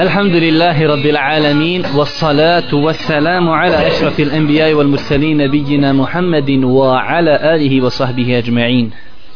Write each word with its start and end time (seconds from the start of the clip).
الحمد 0.00 0.34
لله 0.34 0.86
رب 0.86 1.06
العالمين 1.06 1.82
والصلاة 1.96 2.74
والسلام 2.74 3.48
على 3.50 3.86
أشرف 3.86 4.20
الأنبياء 4.20 4.72
والمرسلين 4.74 5.36
نبينا 5.36 5.92
محمد 5.92 6.50
وعلى 6.50 7.54
آله 7.54 7.84
وصحبه 7.84 8.38
أجمعين 8.38 8.90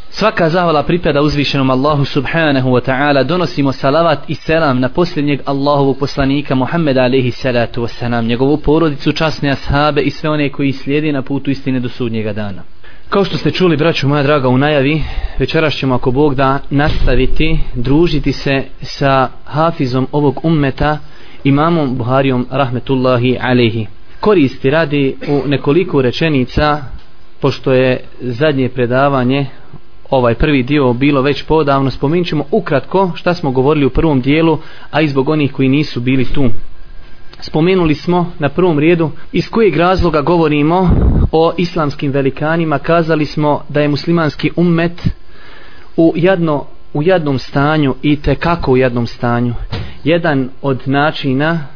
Svaka 0.09 0.49
zahvala 0.49 0.83
pripada 0.83 1.21
uzvišenom 1.21 1.69
Allahu 1.69 2.05
subhanahu 2.05 2.71
wa 2.71 2.81
ta'ala 2.81 3.23
donosimo 3.23 3.71
salavat 3.71 4.19
i 4.29 4.35
selam 4.35 4.79
na 4.79 4.89
posljednjeg 4.89 5.39
Allahovog 5.45 5.97
poslanika 5.99 6.55
Muhammeda 6.55 7.03
alaihi 7.03 7.31
salatu 7.31 7.81
wa 7.81 7.87
salam 7.87 8.25
njegovu 8.25 8.57
porodicu, 8.57 9.11
časne 9.11 9.51
ashabe 9.51 10.01
i 10.01 10.09
sve 10.09 10.29
one 10.29 10.49
koji 10.49 10.71
slijedi 10.73 11.11
na 11.11 11.21
putu 11.21 11.51
istine 11.51 11.79
do 11.79 11.89
sudnjega 11.89 12.33
dana 12.33 12.63
Kao 13.12 13.24
što 13.24 13.36
ste 13.36 13.50
čuli, 13.50 13.76
braću 13.76 14.08
moja 14.08 14.22
draga, 14.22 14.48
u 14.48 14.58
najavi, 14.58 15.02
večeras 15.38 15.74
ćemo, 15.74 15.94
ako 15.94 16.10
Bog 16.10 16.34
da, 16.34 16.58
nastaviti, 16.70 17.58
družiti 17.74 18.32
se 18.32 18.62
sa 18.82 19.28
hafizom 19.44 20.06
ovog 20.12 20.40
ummeta, 20.42 20.98
imamom 21.44 21.96
Buharijom, 21.96 22.46
rahmetullahi 22.50 23.38
alehi. 23.40 23.86
Koristi 24.20 24.70
radi 24.70 25.16
u 25.28 25.42
nekoliko 25.48 26.02
rečenica, 26.02 26.82
pošto 27.40 27.72
je 27.72 28.00
zadnje 28.20 28.68
predavanje, 28.68 29.46
ovaj 30.10 30.34
prvi 30.34 30.62
dio 30.62 30.92
bilo 30.92 31.22
već 31.22 31.42
podavno, 31.42 31.90
spominjit 31.90 32.28
ćemo 32.28 32.44
ukratko 32.50 33.10
šta 33.14 33.34
smo 33.34 33.50
govorili 33.50 33.86
u 33.86 33.90
prvom 33.90 34.20
dijelu, 34.20 34.58
a 34.90 35.00
i 35.00 35.08
zbog 35.08 35.28
onih 35.28 35.52
koji 35.52 35.68
nisu 35.68 36.00
bili 36.00 36.24
tu 36.24 36.44
spomenuli 37.42 37.94
smo 37.94 38.32
na 38.38 38.48
prvom 38.48 38.78
redu 38.78 39.10
iz 39.32 39.48
kojeg 39.50 39.76
razloga 39.76 40.20
govorimo 40.20 40.90
o 41.32 41.52
islamskim 41.58 42.12
velikanima. 42.12 42.78
Kazali 42.78 43.26
smo 43.26 43.62
da 43.68 43.80
je 43.80 43.88
muslimanski 43.88 44.50
ummet 44.56 45.08
u 45.96 46.12
jedno 46.16 46.66
u 46.94 47.02
jednom 47.02 47.38
stanju 47.38 47.94
i 48.02 48.16
te 48.16 48.34
kako 48.34 48.72
u 48.72 48.76
jednom 48.76 49.06
stanju. 49.06 49.54
Jedan 50.04 50.48
od 50.62 50.82
načina 50.86 51.66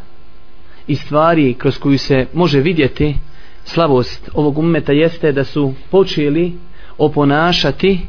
i 0.87 0.97
stvari 0.97 1.55
kroz 1.55 1.79
koju 1.79 1.99
se 1.99 2.27
može 2.33 2.61
vidjeti 2.61 3.17
slavost 3.65 4.31
ovog 4.35 4.59
ummeta 4.59 4.93
jeste 4.93 5.33
da 5.33 5.45
su 5.45 5.75
počeli 5.91 6.53
oponašati 6.99 8.01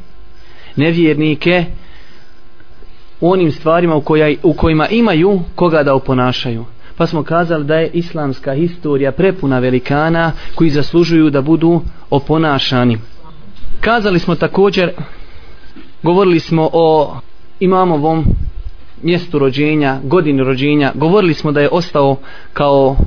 nevjernike 0.76 1.66
u 3.22 3.32
onim 3.32 3.52
stvarima 3.52 3.96
u, 3.96 4.02
koja, 4.02 4.36
u 4.44 4.54
kojima 4.54 4.88
imaju 4.88 5.40
koga 5.56 5.84
da 5.84 5.96
oponašaju 5.96 6.66
pa 6.98 7.08
smo 7.08 7.24
kazali 7.24 7.66
da 7.66 7.76
je 7.76 7.90
islamska 7.94 8.54
historija 8.54 9.12
prepuna 9.12 9.60
velikana 9.60 10.32
koji 10.56 10.70
zaslužuju 10.70 11.30
da 11.30 11.42
budu 11.42 11.82
oponašani. 12.10 12.98
Kazali 13.82 14.20
smo 14.20 14.36
također, 14.36 14.92
govorili 16.04 16.40
smo 16.40 16.70
o 16.74 17.16
imamovom 17.60 18.26
mjestu 19.04 19.40
rođenja, 19.40 20.00
godini 20.04 20.44
rođenja, 20.44 20.92
govorili 20.96 21.34
smo 21.34 21.52
da 21.52 21.62
je 21.62 21.70
ostao 21.72 22.16
kao 22.54 22.98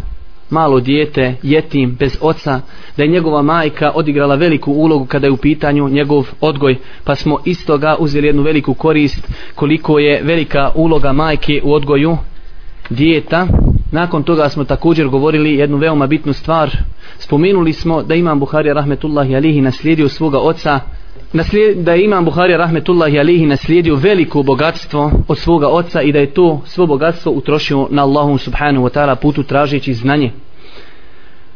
malo 0.51 0.81
dijete, 0.81 1.35
jetim, 1.43 1.97
bez 1.99 2.19
oca, 2.21 2.61
da 2.97 3.03
je 3.03 3.09
njegova 3.09 3.43
majka 3.43 3.91
odigrala 3.95 4.35
veliku 4.35 4.73
ulogu 4.73 5.07
kada 5.07 5.27
je 5.27 5.33
u 5.33 5.37
pitanju 5.37 5.89
njegov 5.89 6.27
odgoj, 6.41 6.77
pa 7.05 7.15
smo 7.15 7.39
istoga 7.45 7.97
uzeli 7.99 8.27
jednu 8.27 8.43
veliku 8.43 8.75
korist 8.75 9.29
koliko 9.55 9.99
je 9.99 10.23
velika 10.23 10.71
uloga 10.75 11.13
majke 11.13 11.61
u 11.65 11.73
odgoju 11.73 12.17
dijeta. 12.91 13.47
Nakon 13.91 14.23
toga 14.23 14.49
smo 14.49 14.65
također 14.65 15.09
govorili 15.09 15.55
jednu 15.55 15.77
veoma 15.77 16.07
bitnu 16.07 16.33
stvar. 16.33 16.71
Spomenuli 17.19 17.73
smo 17.73 18.03
da 18.03 18.15
imam 18.15 18.41
Buharija 18.41 18.75
rahmetullahi 18.75 19.37
alihi 19.37 19.61
naslijedio 19.61 20.09
svoga 20.09 20.39
oca 20.39 20.81
Naslijed, 21.33 21.79
da 21.79 21.93
je 21.93 22.05
imam 22.05 22.25
Buharija 22.25 22.59
rahmetullahi 22.59 23.19
alihi 23.19 23.47
naslijedio 23.47 23.95
veliko 23.95 24.43
bogatstvo 24.43 25.13
od 25.29 25.39
svoga 25.39 25.69
oca 25.69 26.03
i 26.03 26.13
da 26.13 26.19
je 26.19 26.35
to 26.35 26.61
svo 26.67 26.87
bogatstvo 26.87 27.33
utrošio 27.33 27.89
na 27.91 28.03
Allahum 28.03 28.39
subhanahu 28.39 28.85
wa 28.87 28.99
ta'ala 28.99 29.15
putu 29.15 29.43
tražeći 29.43 29.95
znanje. 29.95 30.33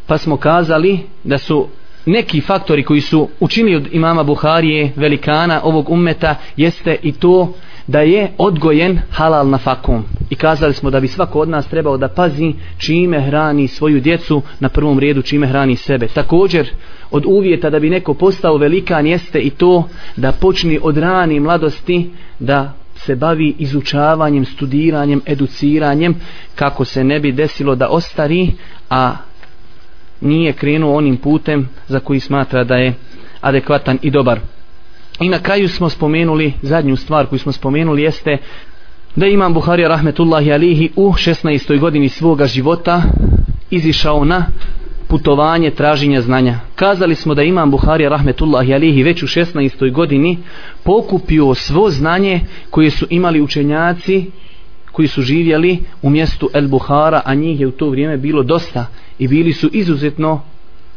Pa 0.06 0.18
smo 0.18 0.36
kazali 0.36 1.00
da 1.24 1.38
su 1.38 1.66
neki 2.06 2.41
faktori 2.41 2.83
koji 2.83 3.00
su 3.00 3.28
učinili 3.41 3.77
od 3.77 3.89
imama 3.92 4.23
Buharije 4.23 4.92
velikana 4.96 5.61
ovog 5.64 5.90
ummeta 5.90 6.34
jeste 6.56 6.96
i 7.02 7.12
to 7.12 7.52
da 7.86 8.01
je 8.01 8.30
odgojen 8.39 9.01
halal 9.11 9.48
na 9.48 9.58
fakum. 9.58 10.05
I 10.30 10.34
kazali 10.34 10.74
smo 10.74 10.90
da 10.90 11.01
bi 11.01 11.08
svako 11.08 11.40
od 11.40 11.48
nas 11.48 11.67
trebao 11.67 11.96
da 11.96 12.08
pazi 12.08 12.52
čime 12.79 13.20
hrani 13.20 13.68
svoju 13.68 14.01
djecu 14.01 14.42
na 14.61 14.68
prvom 14.68 14.98
redu 14.98 15.23
čime 15.23 15.46
hrani 15.46 15.77
sebe. 15.77 16.08
Također 16.08 16.70
od 17.11 17.24
uvjeta 17.27 17.70
da 17.70 17.79
bi 17.80 17.90
neko 17.90 18.14
postao 18.14 18.56
velikan 18.56 19.06
jeste 19.06 19.40
i 19.40 19.50
to 19.50 19.89
da 20.17 20.33
počni 20.33 20.79
od 20.83 20.98
rani 20.98 21.40
mladosti 21.40 22.11
da 22.39 22.73
se 22.96 23.17
bavi 23.17 23.55
izučavanjem, 23.58 24.45
studiranjem, 24.45 25.20
educiranjem 25.27 26.14
kako 26.55 26.84
se 26.84 27.05
ne 27.05 27.20
bi 27.20 27.33
desilo 27.33 27.74
da 27.74 27.89
ostari 27.89 28.52
a 28.90 29.17
nije 30.24 30.52
krenuo 30.52 30.96
onim 30.96 31.17
putem 31.17 31.68
za 31.89 32.01
koji 32.01 32.20
smatra 32.20 32.64
da 32.64 32.74
je 32.74 32.95
adekvatan 33.40 33.98
i 34.02 34.11
dobar. 34.11 34.40
I 35.20 35.29
na 35.29 35.39
kraju 35.39 35.68
smo 35.68 35.89
spomenuli, 35.89 36.52
zadnju 36.62 36.96
stvar 36.96 37.27
koju 37.27 37.39
smo 37.39 37.52
spomenuli 37.52 38.02
jeste 38.02 38.39
da 39.17 39.27
imam 39.27 39.55
Buharija 39.55 39.89
rahmetullahi 39.89 40.52
alihi 40.52 40.90
u 40.96 41.12
16. 41.12 41.80
godini 41.80 42.08
svoga 42.08 42.46
života 42.46 43.02
izišao 43.70 44.24
na 44.24 44.46
putovanje 45.08 45.70
traženja 45.70 46.20
znanja. 46.20 46.58
Kazali 46.74 47.14
smo 47.14 47.35
da 47.35 47.42
imam 47.42 47.70
Buharija 47.70 48.08
rahmetullahi 48.08 48.74
alihi 48.74 49.02
već 49.02 49.23
u 49.23 49.27
16. 49.27 49.92
godini 49.92 50.39
pokupio 50.85 51.55
svo 51.55 51.91
znanje 51.91 52.41
koje 52.70 52.91
su 52.91 53.06
imali 53.11 53.41
učenjaci 53.41 54.30
koji 54.94 55.08
su 55.08 55.22
živjeli 55.22 55.78
u 56.02 56.10
mjestu 56.10 56.50
El 56.55 56.68
Buhara, 56.68 57.22
a 57.24 57.34
njih 57.34 57.60
je 57.60 57.66
u 57.66 57.70
to 57.70 57.90
vrijeme 57.90 58.16
bilo 58.16 58.42
dosta 58.42 58.86
i 59.18 59.28
bili 59.28 59.52
su 59.52 59.70
izuzetno 59.72 60.40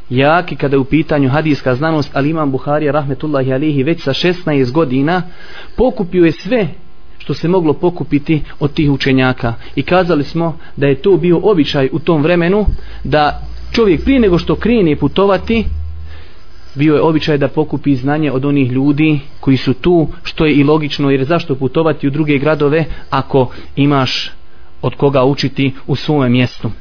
jaki 0.09 0.55
kada 0.55 0.75
je 0.75 0.79
u 0.79 0.85
pitanju 0.85 1.29
hadijska 1.29 1.75
znanost, 1.75 2.11
ali 2.13 2.29
imam 2.29 2.51
Buharija 2.51 2.91
rahmetullahi 2.91 3.53
alihi 3.53 3.83
već 3.83 4.03
sa 4.03 4.13
16 4.13 4.71
godina 4.71 5.21
pokupio 5.75 6.25
je 6.25 6.31
sve 6.31 6.67
što 7.17 7.33
se 7.33 7.47
moglo 7.47 7.73
pokupiti 7.73 8.41
od 8.59 8.73
tih 8.73 8.91
učenjaka. 8.91 9.53
I 9.75 9.83
kazali 9.83 10.23
smo 10.23 10.57
da 10.75 10.87
je 10.87 11.01
to 11.01 11.17
bio 11.17 11.39
običaj 11.43 11.89
u 11.91 11.99
tom 11.99 12.21
vremenu 12.21 12.65
da 13.03 13.41
čovjek 13.71 14.03
prije 14.03 14.19
nego 14.19 14.37
što 14.37 14.55
krene 14.55 14.95
putovati 14.95 15.65
bio 16.77 16.95
je 16.95 17.01
običaj 17.01 17.37
da 17.37 17.47
pokupi 17.47 17.95
znanje 17.95 18.31
od 18.31 18.45
onih 18.45 18.71
ljudi 18.71 19.19
koji 19.39 19.57
su 19.57 19.73
tu 19.73 20.07
što 20.23 20.45
je 20.45 20.53
i 20.53 20.63
logično 20.63 21.09
jer 21.09 21.23
zašto 21.23 21.55
putovati 21.55 22.07
u 22.07 22.11
druge 22.11 22.37
gradove 22.37 22.85
ako 23.09 23.49
imaš 23.75 24.31
od 24.81 24.95
koga 24.95 25.23
učiti 25.23 25.73
u 25.87 25.95
svome 25.95 26.29
mjestu 26.29 26.71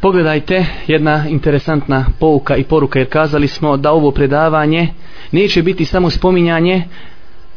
Pogledajte 0.00 0.66
jedna 0.86 1.24
interesantna 1.28 2.06
pouka 2.18 2.56
i 2.56 2.64
poruka 2.64 2.98
jer 2.98 3.08
kazali 3.08 3.48
smo 3.48 3.76
da 3.76 3.92
ovo 3.92 4.10
predavanje 4.10 4.88
neće 5.32 5.62
biti 5.62 5.84
samo 5.84 6.10
spominjanje 6.10 6.82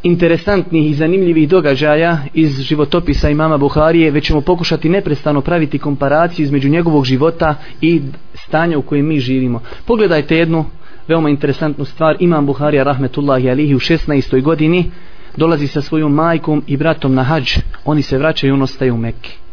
interesantnih 0.04 0.90
i 0.90 0.94
zanimljivih 0.94 1.50
događaja 1.50 2.18
iz 2.34 2.62
životopisa 2.62 3.30
imama 3.30 3.58
Buharije, 3.58 4.12
već 4.12 4.26
ćemo 4.26 4.42
pokušati 4.42 4.90
neprestano 4.90 5.42
praviti 5.42 5.80
komparaciju 5.80 6.44
između 6.44 6.70
njegovog 6.70 7.06
života 7.06 7.56
i 7.82 8.02
stanja 8.34 8.78
u 8.78 8.82
kojem 8.82 9.08
mi 9.08 9.20
živimo. 9.20 9.62
Pogledajte 9.86 10.38
jednu 10.38 10.66
veoma 11.08 11.30
interesantnu 11.30 11.86
stvar. 11.86 12.16
Imam 12.20 12.46
Buharija 12.46 12.84
rahmetullahi 12.84 13.50
alihi 13.50 13.76
u 13.76 13.80
16. 13.80 14.42
godini 14.42 14.92
dolazi 15.38 15.68
sa 15.68 15.82
svojom 15.82 16.14
majkom 16.14 16.64
i 16.68 16.78
bratom 16.78 17.14
na 17.14 17.24
hađ. 17.24 17.52
Oni 17.86 18.02
se 18.02 18.18
vraćaju 18.18 18.50
i 18.50 18.54
on 18.54 18.62
ostaje 18.62 18.92
u 18.92 18.98
Mekke 18.98 19.44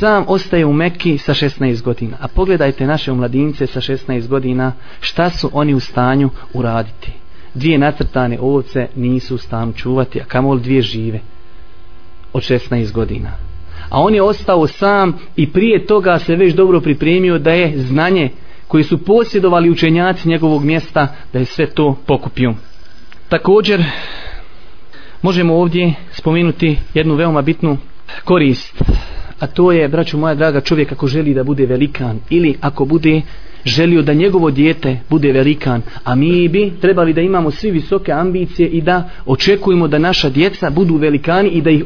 sam 0.00 0.24
ostaje 0.28 0.66
u 0.66 0.72
Mekki 0.72 1.18
sa 1.18 1.34
16 1.34 1.82
godina. 1.82 2.16
A 2.20 2.28
pogledajte 2.28 2.86
naše 2.86 3.12
omladince 3.12 3.66
sa 3.66 3.80
16 3.80 4.28
godina, 4.28 4.72
šta 5.00 5.30
su 5.30 5.50
oni 5.52 5.74
u 5.74 5.80
stanju 5.80 6.30
uraditi. 6.54 7.12
Dvije 7.54 7.78
nacrtane 7.78 8.38
ovce 8.40 8.88
nisu 8.96 9.34
u 9.34 9.38
stanju 9.38 9.72
čuvati, 9.72 10.20
a 10.20 10.24
kamol 10.24 10.58
dvije 10.58 10.82
žive 10.82 11.20
od 12.32 12.42
16 12.42 12.92
godina. 12.92 13.30
A 13.90 14.00
on 14.00 14.14
je 14.14 14.22
ostao 14.22 14.66
sam 14.66 15.18
i 15.36 15.52
prije 15.52 15.86
toga 15.86 16.18
se 16.18 16.36
već 16.36 16.54
dobro 16.54 16.80
pripremio 16.80 17.38
da 17.38 17.50
je 17.50 17.78
znanje 17.78 18.30
koje 18.70 18.84
su 18.84 19.04
posjedovali 19.04 19.70
učenjaci 19.70 20.28
njegovog 20.28 20.64
mjesta, 20.64 21.08
da 21.32 21.38
je 21.38 21.44
sve 21.44 21.66
to 21.66 21.96
pokupio. 22.06 22.54
Također, 23.28 23.84
možemo 25.22 25.54
ovdje 25.54 25.94
spomenuti 26.12 26.78
jednu 26.94 27.14
veoma 27.14 27.42
bitnu 27.42 27.78
korist 28.24 28.82
a 29.40 29.46
to 29.46 29.72
je, 29.72 29.88
braću 29.88 30.18
moja 30.18 30.34
draga, 30.34 30.60
čovjek 30.60 30.92
ako 30.92 31.06
želi 31.06 31.34
da 31.34 31.44
bude 31.44 31.66
velikan 31.66 32.20
ili 32.30 32.54
ako 32.60 32.84
bude 32.84 33.22
želio 33.64 34.02
da 34.02 34.12
njegovo 34.14 34.50
dijete 34.50 35.00
bude 35.10 35.32
velikan, 35.32 35.82
a 36.04 36.14
mi 36.14 36.48
bi 36.48 36.72
trebali 36.80 37.12
da 37.12 37.20
imamo 37.20 37.50
svi 37.50 37.70
visoke 37.70 38.12
ambicije 38.12 38.68
i 38.68 38.80
da 38.80 39.08
očekujemo 39.26 39.88
da 39.88 39.98
naša 39.98 40.28
djeca 40.28 40.70
budu 40.70 40.96
velikani 40.96 41.48
i 41.48 41.62
da 41.62 41.70
ih 41.70 41.84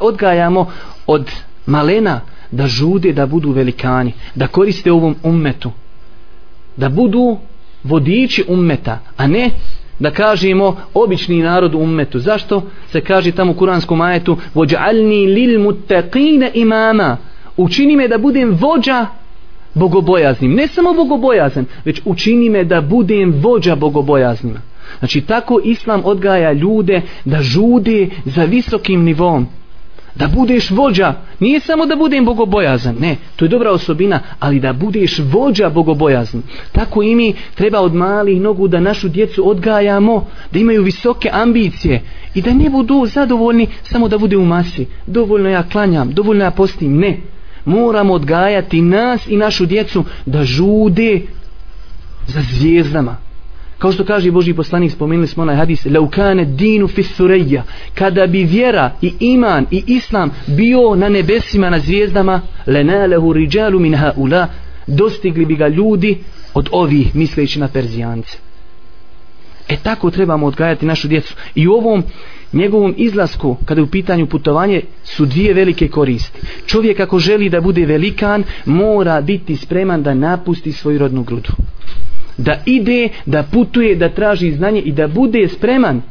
odgajamo 0.00 0.70
od 1.06 1.30
malena 1.66 2.20
da 2.50 2.66
žude 2.66 3.12
da 3.12 3.26
budu 3.26 3.50
velikani, 3.50 4.12
da 4.34 4.46
koriste 4.46 4.92
ovom 4.92 5.16
ummetu, 5.22 5.70
da 6.76 6.88
budu 6.88 7.38
vodiči 7.84 8.44
ummeta, 8.48 8.98
a 9.16 9.26
ne 9.26 9.50
da 9.98 10.10
kažemo 10.10 10.76
obični 10.94 11.42
narod 11.42 11.74
u 11.74 11.78
ummetu. 11.78 12.18
Zašto 12.18 12.62
se 12.86 13.00
kaže 13.00 13.32
tamo 13.32 13.52
u 13.52 13.54
kuranskom 13.54 14.00
ajetu 14.00 14.36
vođa'alni 14.54 15.34
lil 15.34 15.60
muttaqine 15.60 16.50
imama 16.54 17.16
učini 17.56 17.96
me 17.96 18.08
da 18.08 18.18
budem 18.18 18.58
vođa 18.60 19.06
bogobojaznim. 19.74 20.54
Ne 20.54 20.68
samo 20.68 20.92
bogobojazan, 20.92 21.64
već 21.84 22.00
učini 22.04 22.50
me 22.50 22.64
da 22.64 22.80
budem 22.80 23.34
vođa 23.40 23.76
bogobojaznima. 23.76 24.60
Znači 24.98 25.20
tako 25.20 25.60
Islam 25.64 26.02
odgaja 26.04 26.52
ljude 26.52 27.02
da 27.24 27.42
žude 27.42 28.08
za 28.24 28.44
visokim 28.44 29.04
nivom. 29.04 29.48
Da 30.16 30.28
budeš 30.28 30.70
vođa, 30.70 31.14
nije 31.40 31.60
samo 31.60 31.86
da 31.86 31.96
budem 31.96 32.24
bogobojazan, 32.24 32.96
ne, 33.00 33.16
to 33.36 33.44
je 33.44 33.48
dobra 33.48 33.70
osobina, 33.70 34.20
ali 34.40 34.60
da 34.60 34.72
budeš 34.72 35.18
vođa 35.18 35.68
bogobojazan. 35.70 36.42
Tako 36.72 37.02
i 37.02 37.14
mi 37.14 37.34
treba 37.54 37.80
od 37.80 37.94
malih 37.94 38.40
nogu 38.40 38.68
da 38.68 38.80
našu 38.80 39.08
djecu 39.08 39.50
odgajamo, 39.50 40.26
da 40.52 40.58
imaju 40.58 40.82
visoke 40.82 41.30
ambicije 41.32 42.02
i 42.34 42.42
da 42.42 42.54
ne 42.54 42.70
budu 42.70 43.06
zadovoljni 43.06 43.66
samo 43.82 44.08
da 44.08 44.18
bude 44.18 44.36
u 44.36 44.44
masi. 44.44 44.86
Dovoljno 45.06 45.48
ja 45.48 45.62
klanjam, 45.62 46.12
dovoljno 46.12 46.44
ja 46.44 46.50
postim, 46.50 46.98
ne. 46.98 47.16
Moramo 47.64 48.14
odgajati 48.14 48.82
nas 48.82 49.26
i 49.26 49.36
našu 49.36 49.66
djecu 49.66 50.04
da 50.26 50.44
žude 50.44 51.20
za 52.26 52.40
zvijezdama, 52.40 53.16
Kao 53.78 53.92
što 53.92 54.04
kaže 54.04 54.30
Boži 54.30 54.54
poslanik, 54.54 54.92
spomenuli 54.92 55.26
smo 55.26 55.42
onaj 55.42 55.56
hadis, 55.56 55.84
leukane 55.84 56.44
dinu 56.44 56.88
fisureja, 56.88 57.62
kada 57.94 58.26
bi 58.26 58.44
vjera 58.44 58.90
i 59.02 59.12
iman 59.20 59.66
i 59.70 59.82
islam 59.86 60.30
bio 60.46 60.94
na 60.94 61.08
nebesima, 61.08 61.70
na 61.70 61.78
zvijezdama, 61.78 62.40
lenalehu 62.66 63.32
riđalu 63.32 63.80
min 63.80 63.94
haula, 63.94 64.48
dostigli 64.86 65.46
bi 65.46 65.56
ga 65.56 65.68
ljudi 65.68 66.18
od 66.54 66.68
ovih, 66.72 67.16
misleći 67.16 67.60
na 67.60 67.68
Perzijance. 67.68 68.38
E 69.68 69.76
tako 69.82 70.10
trebamo 70.10 70.46
odgajati 70.46 70.86
našu 70.86 71.08
djecu. 71.08 71.34
I 71.54 71.68
u 71.68 71.72
ovom 71.72 72.04
njegovom 72.52 72.94
izlasku, 72.96 73.56
kada 73.64 73.80
je 73.80 73.84
u 73.84 73.90
pitanju 73.90 74.26
putovanje, 74.26 74.82
su 75.04 75.26
dvije 75.26 75.54
velike 75.54 75.88
koristi. 75.88 76.40
Čovjek 76.66 77.00
ako 77.00 77.18
želi 77.18 77.48
da 77.48 77.60
bude 77.60 77.86
velikan, 77.86 78.44
mora 78.64 79.20
biti 79.20 79.56
spreman 79.56 80.02
da 80.02 80.14
napusti 80.14 80.72
svoju 80.72 80.98
rodnu 80.98 81.22
grudu 81.22 81.50
da 82.36 82.58
ide, 82.66 83.08
da 83.26 83.42
putuje, 83.42 83.94
da 83.94 84.08
traži 84.08 84.52
znanje 84.52 84.80
i 84.80 84.92
da 84.92 85.08
bude 85.08 85.48
spreman. 85.48 86.02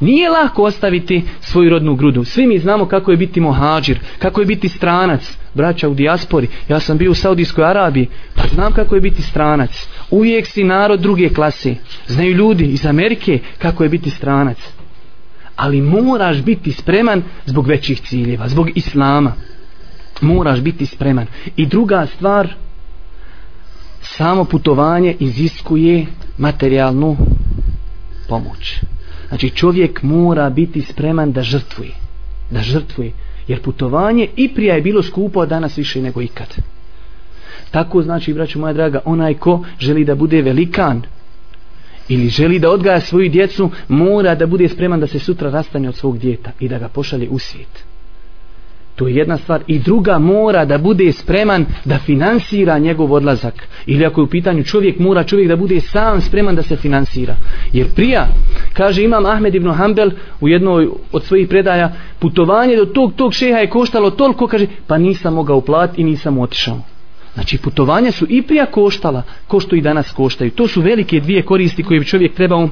Nije 0.00 0.30
lako 0.30 0.62
ostaviti 0.62 1.22
svoju 1.40 1.70
rodnu 1.70 1.94
grudu. 1.94 2.24
Svi 2.24 2.46
mi 2.46 2.58
znamo 2.58 2.86
kako 2.86 3.10
je 3.10 3.16
biti 3.16 3.40
mohađir, 3.40 3.98
kako 4.18 4.40
je 4.40 4.46
biti 4.46 4.68
stranac, 4.68 5.38
braća 5.54 5.88
u 5.88 5.94
dijaspori. 5.94 6.48
Ja 6.68 6.80
sam 6.80 6.98
bio 6.98 7.10
u 7.10 7.14
Saudijskoj 7.14 7.64
Arabiji, 7.64 8.08
pa 8.34 8.42
znam 8.54 8.72
kako 8.72 8.94
je 8.94 9.00
biti 9.00 9.22
stranac. 9.22 9.88
Uvijek 10.10 10.46
si 10.46 10.64
narod 10.64 11.00
druge 11.00 11.28
klase. 11.28 11.74
Znaju 12.06 12.34
ljudi 12.34 12.64
iz 12.64 12.86
Amerike 12.86 13.38
kako 13.58 13.82
je 13.82 13.88
biti 13.88 14.10
stranac. 14.10 14.58
Ali 15.56 15.80
moraš 15.80 16.42
biti 16.42 16.72
spreman 16.72 17.22
zbog 17.46 17.66
većih 17.66 18.00
ciljeva, 18.00 18.48
zbog 18.48 18.70
Islama. 18.74 19.32
Moraš 20.20 20.60
biti 20.60 20.86
spreman. 20.86 21.26
I 21.56 21.66
druga 21.66 22.06
stvar, 22.06 22.54
samo 24.16 24.44
putovanje 24.44 25.16
iziskuje 25.20 26.06
materijalnu 26.38 27.16
pomoć. 28.28 28.80
Znači 29.28 29.50
čovjek 29.50 30.02
mora 30.02 30.50
biti 30.50 30.80
spreman 30.82 31.32
da 31.32 31.42
žrtvuje. 31.42 31.92
Da 32.50 32.60
žrtvuje. 32.60 33.12
Jer 33.48 33.62
putovanje 33.62 34.28
i 34.36 34.54
prija 34.54 34.74
je 34.74 34.82
bilo 34.82 35.02
skupo, 35.02 35.40
a 35.40 35.46
danas 35.46 35.78
više 35.78 36.02
nego 36.02 36.22
ikad. 36.22 36.56
Tako 37.70 38.02
znači, 38.02 38.34
braću 38.34 38.58
moja 38.58 38.72
draga, 38.72 39.00
onaj 39.04 39.34
ko 39.34 39.64
želi 39.78 40.04
da 40.04 40.14
bude 40.14 40.42
velikan 40.42 41.02
ili 42.08 42.28
želi 42.28 42.58
da 42.58 42.70
odgaja 42.70 43.00
svoju 43.00 43.28
djecu, 43.28 43.70
mora 43.88 44.34
da 44.34 44.46
bude 44.46 44.68
spreman 44.68 45.00
da 45.00 45.06
se 45.06 45.18
sutra 45.18 45.50
rastane 45.50 45.88
od 45.88 45.96
svog 45.96 46.18
djeta 46.18 46.50
i 46.60 46.68
da 46.68 46.78
ga 46.78 46.88
pošalje 46.88 47.28
u 47.28 47.38
svijet. 47.38 47.93
To 48.94 49.08
je 49.08 49.14
jedna 49.14 49.36
stvar. 49.36 49.62
I 49.66 49.78
druga 49.78 50.18
mora 50.18 50.64
da 50.64 50.78
bude 50.78 51.12
spreman 51.12 51.66
da 51.84 51.98
finansira 51.98 52.78
njegov 52.78 53.12
odlazak. 53.12 53.68
Ili 53.86 54.06
ako 54.06 54.20
je 54.20 54.24
u 54.24 54.28
pitanju 54.28 54.64
čovjek, 54.64 54.98
mora 54.98 55.24
čovjek 55.24 55.48
da 55.48 55.56
bude 55.56 55.80
sam 55.80 56.20
spreman 56.20 56.56
da 56.56 56.62
se 56.62 56.76
finansira. 56.76 57.36
Jer 57.72 57.86
prija, 57.94 58.28
kaže 58.72 59.02
imam 59.02 59.26
Ahmed 59.26 59.54
ibn 59.54 59.70
Hanbel 59.70 60.10
u 60.40 60.48
jednoj 60.48 60.88
od 61.12 61.24
svojih 61.24 61.48
predaja, 61.48 61.92
putovanje 62.18 62.76
do 62.76 62.84
tog 62.84 63.12
tog 63.16 63.34
šeha 63.34 63.58
je 63.58 63.70
koštalo 63.70 64.10
toliko, 64.10 64.46
kaže, 64.46 64.66
pa 64.86 64.98
nisam 64.98 65.34
mogao 65.34 65.60
platiti 65.60 66.00
i 66.00 66.04
nisam 66.04 66.38
otišao. 66.38 66.80
Znači 67.34 67.58
putovanja 67.58 68.10
su 68.10 68.26
i 68.28 68.42
prija 68.42 68.66
koštala, 68.66 69.22
ko 69.46 69.60
što 69.60 69.76
i 69.76 69.80
danas 69.80 70.12
koštaju. 70.12 70.50
To 70.50 70.68
su 70.68 70.80
velike 70.80 71.20
dvije 71.20 71.42
koristi 71.42 71.82
koje 71.82 72.00
bi 72.00 72.06
čovjek 72.06 72.34
trebao 72.34 72.68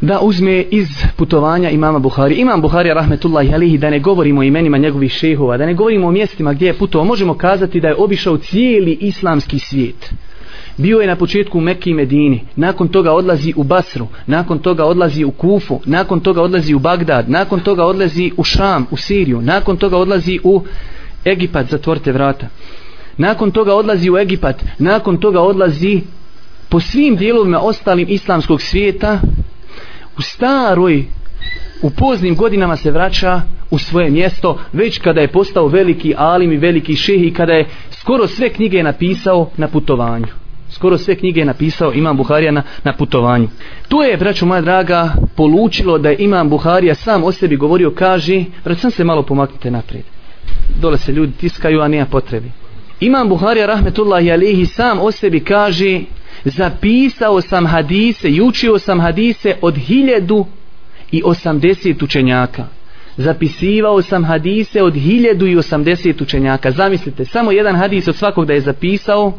da 0.00 0.20
uzme 0.20 0.64
iz 0.70 0.88
putovanja 1.16 1.70
imama 1.70 1.98
Buhari. 1.98 2.34
Imam 2.34 2.60
Buhari 2.60 2.94
rahmetullahi 2.94 3.54
alihi 3.54 3.78
da 3.78 3.90
ne 3.90 4.00
govorimo 4.00 4.40
o 4.40 4.44
imenima 4.44 4.78
njegovih 4.78 5.12
šehova, 5.12 5.56
da 5.56 5.66
ne 5.66 5.74
govorimo 5.74 6.06
o 6.06 6.10
mjestima 6.10 6.52
gdje 6.52 6.66
je 6.66 6.78
putovao, 6.78 7.04
možemo 7.04 7.34
kazati 7.34 7.80
da 7.80 7.88
je 7.88 7.96
obišao 7.98 8.36
cijeli 8.36 8.98
islamski 9.00 9.58
svijet. 9.58 10.14
Bio 10.76 10.98
je 10.98 11.06
na 11.06 11.16
početku 11.16 11.58
u 11.58 11.60
Mekke 11.60 11.90
i 11.90 11.94
Medini, 11.94 12.40
nakon 12.56 12.88
toga 12.88 13.12
odlazi 13.12 13.52
u 13.56 13.62
Basru, 13.64 14.06
nakon 14.26 14.58
toga 14.58 14.84
odlazi 14.84 15.24
u 15.24 15.30
Kufu, 15.30 15.80
nakon 15.84 16.20
toga 16.20 16.42
odlazi 16.42 16.74
u 16.74 16.78
Bagdad, 16.78 17.30
nakon 17.30 17.60
toga 17.60 17.84
odlazi 17.84 18.32
u 18.36 18.44
Šam, 18.44 18.86
u 18.90 18.96
Siriju, 18.96 19.40
nakon 19.42 19.76
toga 19.76 19.96
odlazi 19.96 20.38
u 20.44 20.62
Egipat, 21.24 21.70
zatvorte 21.70 22.12
vrata. 22.12 22.46
Nakon 23.16 23.50
toga 23.50 23.74
odlazi 23.74 24.10
u 24.10 24.18
Egipat, 24.18 24.64
nakon 24.78 25.16
toga 25.16 25.40
odlazi 25.40 26.00
po 26.68 26.80
svim 26.80 27.16
dijelovima 27.16 27.60
ostalim 27.60 28.06
islamskog 28.08 28.62
svijeta 28.62 29.20
u 30.18 30.22
staroj 30.22 31.04
u 31.82 31.90
poznim 31.90 32.34
godinama 32.34 32.76
se 32.76 32.90
vraća 32.90 33.40
u 33.70 33.78
svoje 33.78 34.10
mjesto 34.10 34.58
već 34.72 34.98
kada 34.98 35.20
je 35.20 35.32
postao 35.32 35.66
veliki 35.66 36.14
alim 36.16 36.52
i 36.52 36.56
veliki 36.56 36.96
šeh 36.96 37.22
i 37.22 37.34
kada 37.34 37.52
je 37.52 37.66
skoro 37.90 38.26
sve 38.26 38.48
knjige 38.48 38.82
napisao 38.82 39.50
na 39.56 39.68
putovanju. 39.68 40.26
Skoro 40.68 40.98
sve 40.98 41.14
knjige 41.14 41.40
je 41.40 41.46
napisao 41.46 41.92
Imam 41.92 42.16
Buharija 42.16 42.52
na, 42.52 42.62
na 42.84 42.92
putovanju. 42.92 43.48
To 43.88 44.02
je, 44.02 44.16
braću 44.16 44.46
moja 44.46 44.60
draga 44.60 45.12
polučilo 45.36 45.98
da 45.98 46.08
je 46.08 46.16
Imam 46.18 46.50
Buharija 46.50 46.94
sam 46.94 47.24
o 47.24 47.32
sebi 47.32 47.56
govorio 47.56 47.90
kaže, 47.90 48.44
vrat 48.64 48.78
sam 48.78 48.90
se 48.90 49.04
malo 49.04 49.22
pomaknite 49.22 49.70
naprijed. 49.70 50.04
Dole 50.80 50.98
se 50.98 51.12
ljudi 51.12 51.32
tiskaju 51.32 51.80
a 51.80 51.88
nema 51.88 52.06
potrebi 52.06 52.50
Imam 53.00 53.28
Buharija 53.28 53.66
rahmetullahi 53.66 54.32
alihi 54.32 54.66
sam 54.66 54.98
o 55.00 55.10
sebi 55.10 55.40
kaže 55.40 56.00
zapisao 56.44 57.40
sam 57.40 57.66
hadise 57.66 58.28
i 58.28 58.40
učio 58.40 58.78
sam 58.78 59.00
hadise 59.00 59.54
od 59.62 59.76
hiljedu 59.76 60.46
i 61.10 61.22
osamdeset 61.24 62.02
učenjaka. 62.02 62.64
Zapisivao 63.16 64.02
sam 64.02 64.24
hadise 64.24 64.82
od 64.82 64.94
hiljedu 64.94 65.46
i 65.46 65.56
osamdeset 65.56 66.20
učenjaka. 66.20 66.70
Zamislite, 66.70 67.24
samo 67.24 67.52
jedan 67.52 67.76
hadis 67.76 68.08
od 68.08 68.16
svakog 68.16 68.46
da 68.46 68.52
je 68.52 68.60
zapisao 68.60 69.32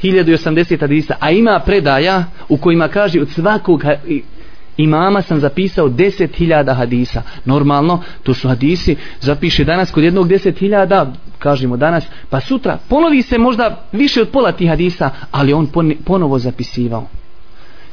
hiljedu 0.00 0.30
i 0.30 0.34
osamdeset 0.34 0.80
hadisa 0.80 1.16
a 1.20 1.30
ima 1.30 1.60
predaja 1.66 2.24
u 2.48 2.56
kojima 2.56 2.88
kaže 2.88 3.20
od 3.20 3.28
svakog 3.30 3.84
imama 4.78 5.22
sam 5.22 5.40
zapisao 5.40 5.88
deset 5.88 6.36
hiljada 6.36 6.74
hadisa. 6.74 7.22
Normalno, 7.44 8.02
to 8.22 8.34
su 8.34 8.48
hadisi, 8.48 8.96
zapiše 9.20 9.64
danas 9.64 9.90
kod 9.90 10.04
jednog 10.04 10.28
deset 10.28 10.58
hiljada, 10.58 11.12
kažemo 11.38 11.76
danas, 11.76 12.04
pa 12.30 12.40
sutra 12.40 12.78
ponovi 12.88 13.22
se 13.22 13.38
možda 13.38 13.86
više 13.92 14.22
od 14.22 14.28
pola 14.28 14.52
tih 14.52 14.68
hadisa, 14.68 15.10
ali 15.30 15.52
on 15.52 15.68
ponovo 16.04 16.38
zapisivao. 16.38 17.08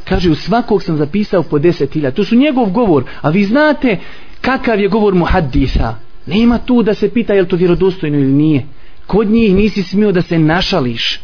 Kaže, 0.04 0.30
u 0.30 0.36
svakog 0.36 0.84
sam 0.84 0.98
zapisao 0.98 1.44
po 1.44 1.60
deset 1.60 1.94
hiljada. 1.94 2.15
To 2.15 2.24
su 2.24 2.36
njegov 2.36 2.70
govor, 2.70 3.04
a 3.22 3.30
vi 3.30 3.44
znate 3.44 3.98
kakav 4.42 4.80
je 4.80 4.88
govor 4.88 5.13
muhaddisa. 5.13 5.96
Nema 6.25 6.58
tu 6.58 6.84
da 6.84 6.94
se 6.94 7.10
pita 7.10 7.34
je 7.34 7.42
li 7.42 7.48
to 7.48 7.56
vjerodostojno 7.56 8.18
ili 8.18 8.32
nije. 8.32 8.65
Kod 9.08 9.27
njih 9.27 9.56
nisi 9.56 9.84
smio 9.84 10.12
da 10.12 10.22
se 10.22 10.39
našališ 10.39 11.20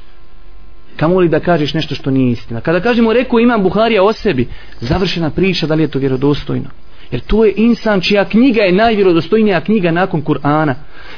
kamo 1.01 1.19
li 1.19 1.29
da 1.29 1.39
kažeš 1.39 1.73
nešto 1.73 1.95
što 1.95 2.11
nije 2.11 2.31
istina. 2.31 2.61
Kada 2.61 2.79
kažemo 2.79 3.13
rekao 3.13 3.39
imam 3.39 3.63
Buharija 3.63 4.03
o 4.03 4.13
sebi, 4.13 4.47
završena 4.81 5.29
priča 5.29 5.67
da 5.67 5.75
li 5.75 5.83
je 5.83 5.87
to 5.87 5.99
vjerodostojno. 5.99 6.69
Jer 7.11 7.21
to 7.21 7.45
je 7.45 7.53
insan 7.57 8.01
čija 8.01 8.25
knjiga 8.25 8.61
je 8.61 8.71
najvjerodostojnija 8.71 9.61
knjiga 9.61 9.91
nakon 9.91 10.21
Kur'ana. 10.23 10.73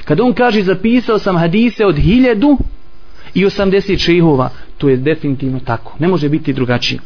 Kada 0.06 0.24
on 0.24 0.34
kaže 0.34 0.62
zapisao 0.64 1.20
sam 1.20 1.38
hadise 1.38 1.86
od 1.86 1.98
hiljadu 1.98 2.58
i 3.34 3.46
osamdeset 3.46 4.00
šehova, 4.00 4.50
to 4.78 4.90
je 4.90 4.98
definitivno 4.98 5.60
tako. 5.60 5.96
Ne 6.00 6.08
može 6.08 6.30
biti 6.30 6.54
drugačije. 6.54 7.00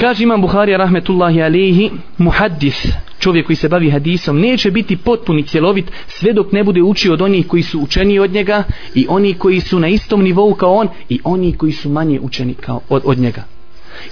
Kaže 0.00 0.22
imam 0.24 0.40
Buharija 0.40 0.78
rahmetullahi 0.78 1.42
alihi, 1.42 1.90
muhaddis, 2.18 2.86
čovjek 3.18 3.46
koji 3.46 3.56
se 3.56 3.68
bavi 3.68 3.90
hadisom, 3.90 4.40
neće 4.40 4.70
biti 4.70 4.96
potpuni 4.96 5.42
cjelovit 5.42 5.90
sve 6.08 6.32
dok 6.32 6.52
ne 6.52 6.64
bude 6.64 6.82
učio 6.82 7.12
od 7.12 7.22
onih 7.22 7.46
koji 7.46 7.62
su 7.62 7.80
učeni 7.80 8.18
od 8.18 8.32
njega 8.32 8.62
i 8.94 9.06
oni 9.08 9.34
koji 9.34 9.60
su 9.60 9.80
na 9.80 9.88
istom 9.88 10.22
nivou 10.22 10.54
kao 10.54 10.74
on 10.74 10.88
i 11.08 11.20
oni 11.24 11.52
koji 11.52 11.72
su 11.72 11.90
manje 11.90 12.20
učeni 12.20 12.54
kao 12.54 12.80
od, 12.88 13.02
od 13.04 13.18
njega. 13.18 13.44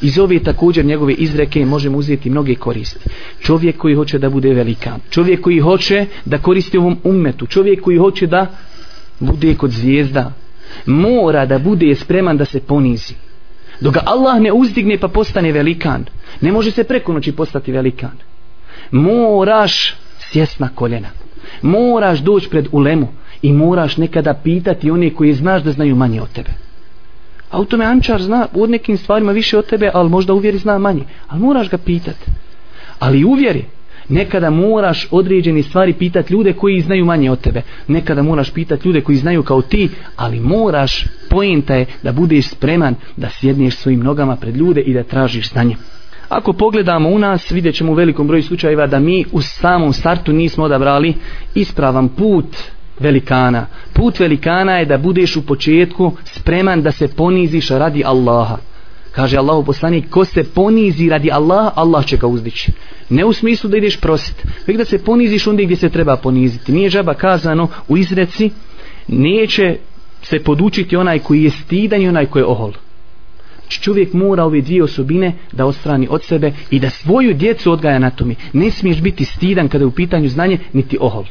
Iz 0.03 0.19
ove 0.19 0.39
također 0.39 0.85
njegove 0.85 1.13
izreke 1.13 1.65
možemo 1.67 1.99
uzeti 1.99 2.31
mnoge 2.31 2.55
koristi. 2.55 3.09
Čovjek 3.43 3.77
koji 3.77 3.95
hoće 3.95 4.19
da 4.19 4.31
bude 4.31 4.55
velikan, 4.55 5.01
čovjek 5.11 5.41
koji 5.41 5.59
hoće 5.59 6.07
da 6.25 6.39
koristi 6.39 6.79
ovom 6.79 6.99
ummetu, 7.05 7.47
čovjek 7.47 7.81
koji 7.81 7.99
hoće 7.99 8.27
da 8.27 8.47
bude 9.21 9.55
kod 9.55 9.71
zvijezda, 9.71 10.33
mora 10.87 11.47
da 11.47 11.59
bude 11.59 11.95
spreman 11.95 12.37
da 12.37 12.45
se 12.45 12.61
ponizi 12.61 13.28
dok 13.81 13.95
ga 13.95 14.03
Allah 14.07 14.41
ne 14.41 14.53
uzdigne 14.53 14.99
pa 14.99 15.09
postane 15.09 15.53
velikan. 15.53 16.05
Ne 16.41 16.53
može 16.53 16.71
se 16.71 16.85
preko 16.85 17.13
noći 17.13 17.33
postati 17.33 17.73
velikan. 17.73 18.17
Moraš 18.91 19.95
sjest 20.19 20.61
na 20.61 20.69
koljena. 20.75 21.09
Moraš 21.63 22.19
doći 22.19 22.51
pred 22.51 22.69
ulemu 22.73 23.09
i 23.43 23.53
moraš 23.53 23.97
nekada 23.97 24.35
pitati 24.35 24.91
one 24.91 25.15
koji 25.15 25.33
znaš 25.33 25.63
da 25.63 25.73
znaju 25.73 25.97
manje 25.97 26.23
od 26.23 26.33
tebe. 26.33 26.51
A 27.51 27.61
u 27.61 27.65
tome 27.65 27.85
Ančar 27.85 28.23
zna 28.23 28.47
u 28.55 28.67
nekim 28.67 28.99
stvarima 28.99 29.33
više 29.33 29.59
od 29.59 29.67
tebe 29.67 29.91
ali 29.95 30.11
možda 30.11 30.33
uvjeri 30.33 30.59
zna 30.59 30.79
manje. 30.79 31.03
Ali 31.29 31.41
moraš 31.41 31.71
ga 31.71 31.79
pitati 31.79 32.25
ali 32.99 33.25
uvjeri 33.25 33.65
nekada 34.09 34.51
moraš 34.51 35.09
određene 35.11 35.63
stvari 35.63 35.93
pitati 35.93 36.33
ljude 36.33 36.53
koji 36.53 36.81
znaju 36.81 37.05
manje 37.05 37.31
od 37.31 37.41
tebe 37.41 37.63
nekada 37.89 38.23
moraš 38.23 38.51
pitati 38.51 38.89
ljude 38.89 39.01
koji 39.01 39.19
znaju 39.19 39.43
kao 39.43 39.63
ti 39.63 39.89
ali 40.17 40.41
moraš 40.41 41.05
pojenta 41.31 41.75
je 41.75 41.87
da 42.03 42.13
budeš 42.13 42.49
spreman 42.49 42.95
da 43.17 43.29
sjedneš 43.31 43.77
svojim 43.77 44.01
nogama 44.01 44.37
pred 44.37 44.57
ljude 44.57 44.81
i 44.81 44.95
da 44.95 45.03
tražiš 45.03 45.51
znanje 45.51 45.77
Ako 46.29 46.53
pogledamo 46.53 47.09
u 47.09 47.19
nas, 47.19 47.51
vidjet 47.51 47.75
ćemo 47.75 47.93
u 47.93 47.95
velikom 47.95 48.27
broju 48.27 48.43
slučajeva 48.43 48.87
da 48.87 48.99
mi 48.99 49.25
u 49.33 49.41
samom 49.41 49.93
startu 49.93 50.33
nismo 50.33 50.65
odabrali 50.65 51.15
ispravan 51.55 52.09
put 52.09 52.57
velikana. 53.01 53.67
Put 53.93 54.21
velikana 54.21 54.79
je 54.79 54.85
da 54.85 54.99
budeš 54.99 55.37
u 55.37 55.47
početku 55.47 56.13
spreman 56.25 56.83
da 56.83 56.93
se 56.93 57.09
poniziš 57.09 57.69
radi 57.69 58.03
Allaha. 58.07 58.57
Kaže 59.19 59.35
Allahu 59.37 59.65
poslanik, 59.65 60.11
ko 60.11 60.25
se 60.25 60.45
ponizi 60.45 61.09
radi 61.09 61.31
Allaha, 61.31 61.73
Allah 61.75 62.07
će 62.07 62.17
ga 62.17 62.27
uzdići. 62.27 62.73
Ne 63.11 63.25
u 63.25 63.33
smislu 63.33 63.71
da 63.71 63.77
ideš 63.77 64.01
prosit, 64.01 64.47
već 64.67 64.77
da 64.77 64.85
se 64.85 65.05
poniziš 65.05 65.47
onda 65.47 65.63
gdje 65.63 65.77
se 65.77 65.89
treba 65.89 66.17
poniziti. 66.17 66.73
Nije 66.73 66.91
žaba 66.91 67.15
kazano 67.15 67.69
u 67.89 67.97
izreci, 67.97 68.51
neće 69.09 69.77
se 70.23 70.39
podučiti 70.39 70.97
onaj 70.97 71.19
koji 71.19 71.43
je 71.43 71.51
stidan 71.51 72.03
i 72.03 72.09
onaj 72.09 72.27
koji 72.27 72.43
je 72.43 72.47
ohol. 72.47 72.73
Znači, 73.61 73.83
čovjek 73.83 74.13
mora 74.13 74.45
ove 74.45 74.61
dvije 74.61 74.85
osobine 74.85 75.33
da 75.53 75.67
ostrani 75.67 76.07
od 76.11 76.25
sebe 76.25 76.53
i 76.71 76.79
da 76.79 76.91
svoju 76.91 77.35
djecu 77.35 77.73
odgaja 77.73 77.99
na 77.99 78.11
tome. 78.11 78.35
Ne 78.53 78.71
smiješ 78.71 79.01
biti 79.01 79.25
stidan 79.25 79.69
kada 79.69 79.83
je 79.83 79.87
u 79.87 79.91
pitanju 79.99 80.29
znanje, 80.29 80.59
niti 80.73 80.99
ohol. 81.01 81.25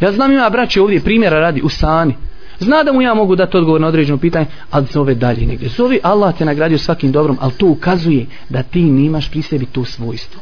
Ja 0.00 0.12
znam 0.12 0.32
ima 0.32 0.50
braće 0.50 0.80
ovdje 0.80 1.00
primjera 1.00 1.40
radi 1.40 1.62
u 1.62 1.68
sani. 1.68 2.14
Zna 2.62 2.82
da 2.82 2.92
mu 2.92 3.02
ja 3.02 3.14
mogu 3.14 3.36
dati 3.36 3.56
odgovor 3.56 3.80
na 3.80 3.86
određeno 3.86 4.18
pitanje, 4.18 4.46
ali 4.70 4.86
zove 4.92 5.14
dalje 5.14 5.46
negdje. 5.46 5.68
Zove 5.68 5.98
Allah 6.02 6.38
te 6.38 6.44
nagradio 6.44 6.78
svakim 6.78 7.12
dobrom, 7.12 7.36
ali 7.40 7.52
to 7.52 7.66
ukazuje 7.66 8.26
da 8.48 8.62
ti 8.62 8.82
nimaš 8.82 9.30
pri 9.30 9.42
sebi 9.42 9.66
to 9.66 9.84
svojstvo. 9.84 10.40